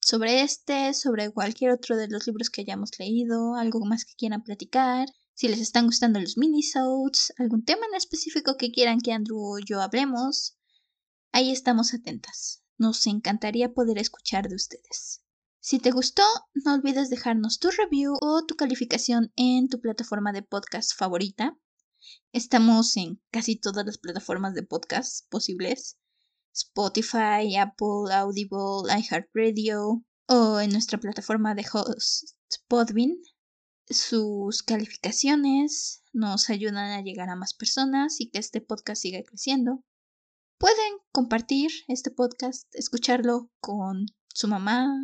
sobre 0.00 0.42
este, 0.42 0.94
sobre 0.94 1.30
cualquier 1.30 1.72
otro 1.72 1.96
de 1.96 2.08
los 2.08 2.26
libros 2.26 2.50
que 2.50 2.62
hayamos 2.62 2.90
leído, 2.98 3.56
algo 3.56 3.84
más 3.84 4.04
que 4.04 4.14
quieran 4.16 4.42
platicar, 4.42 5.08
si 5.34 5.48
les 5.48 5.60
están 5.60 5.86
gustando 5.86 6.20
los 6.20 6.36
minisodes, 6.36 7.32
algún 7.38 7.64
tema 7.64 7.86
en 7.86 7.96
específico 7.96 8.56
que 8.56 8.70
quieran 8.70 9.00
que 9.00 9.12
Andrew 9.12 9.38
o 9.38 9.58
yo 9.58 9.80
hablemos. 9.80 10.56
Ahí 11.32 11.52
estamos 11.52 11.94
atentas. 11.94 12.64
Nos 12.76 13.06
encantaría 13.06 13.72
poder 13.72 13.98
escuchar 13.98 14.48
de 14.48 14.56
ustedes. 14.56 15.22
Si 15.60 15.78
te 15.78 15.92
gustó, 15.92 16.24
no 16.54 16.74
olvides 16.74 17.08
dejarnos 17.08 17.58
tu 17.58 17.70
review 17.70 18.16
o 18.20 18.44
tu 18.46 18.56
calificación 18.56 19.32
en 19.36 19.68
tu 19.68 19.80
plataforma 19.80 20.32
de 20.32 20.42
podcast 20.42 20.92
favorita. 20.96 21.56
Estamos 22.32 22.96
en 22.96 23.22
casi 23.30 23.56
todas 23.56 23.86
las 23.86 23.98
plataformas 23.98 24.54
de 24.54 24.64
podcast 24.64 25.28
posibles. 25.30 25.98
Spotify, 26.52 27.56
Apple, 27.56 28.12
Audible, 28.12 28.92
iHeartRadio 28.98 30.04
o 30.26 30.60
en 30.60 30.70
nuestra 30.70 30.98
plataforma 30.98 31.54
de 31.54 31.64
host 31.72 32.34
Podbean. 32.66 33.16
Sus 33.88 34.62
calificaciones 34.62 36.02
nos 36.12 36.50
ayudan 36.50 36.90
a 36.90 37.02
llegar 37.02 37.28
a 37.28 37.36
más 37.36 37.54
personas 37.54 38.20
y 38.20 38.30
que 38.30 38.38
este 38.38 38.60
podcast 38.60 39.02
siga 39.02 39.22
creciendo. 39.22 39.84
Pueden 40.60 40.98
compartir 41.10 41.70
este 41.88 42.10
podcast, 42.10 42.68
escucharlo 42.74 43.50
con 43.60 44.04
su 44.28 44.46
mamá, 44.46 44.94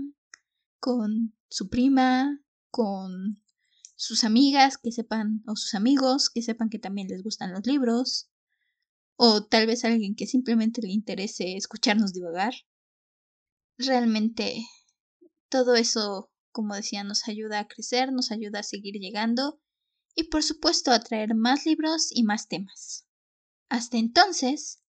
con 0.81 1.35
su 1.49 1.71
prima, 1.71 2.45
con 2.71 3.43
sus 3.95 4.25
amigas 4.25 4.77
que 4.77 4.93
sepan, 4.93 5.43
o 5.47 5.57
sus 5.57 5.73
amigos 5.73 6.29
que 6.29 6.43
sepan 6.43 6.69
que 6.69 6.79
también 6.79 7.09
les 7.09 7.23
gustan 7.23 7.53
los 7.53 7.67
libros, 7.67 8.29
o 9.17 9.47
tal 9.47 9.67
vez 9.67 9.87
alguien 9.87 10.15
que 10.15 10.27
simplemente 10.27 10.83
le 10.83 10.93
interese 10.93 11.57
escucharnos 11.57 12.13
divagar. 12.13 12.53
Realmente 13.79 14.63
todo 15.49 15.75
eso, 15.75 16.31
como 16.53 16.75
decía, 16.75 17.03
nos 17.03 17.29
ayuda 17.29 17.61
a 17.61 17.67
crecer, 17.67 18.13
nos 18.13 18.31
ayuda 18.31 18.59
a 18.59 18.63
seguir 18.63 18.97
llegando 18.97 19.59
y 20.15 20.25
por 20.25 20.43
supuesto 20.43 20.93
a 20.93 21.01
traer 21.01 21.35
más 21.35 21.65
libros 21.65 22.11
y 22.11 22.25
más 22.25 22.47
temas. 22.47 23.07
Hasta 23.71 23.97
entonces, 23.97 24.83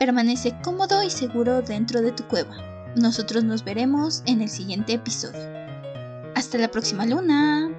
permanece 0.00 0.56
cómodo 0.62 1.02
y 1.02 1.10
seguro 1.10 1.60
dentro 1.60 2.00
de 2.00 2.10
tu 2.10 2.24
cueva. 2.24 2.56
Nosotros 2.96 3.44
nos 3.44 3.62
veremos 3.64 4.22
en 4.24 4.40
el 4.40 4.48
siguiente 4.48 4.94
episodio. 4.94 5.42
Hasta 6.34 6.56
la 6.56 6.68
próxima 6.68 7.04
luna. 7.04 7.69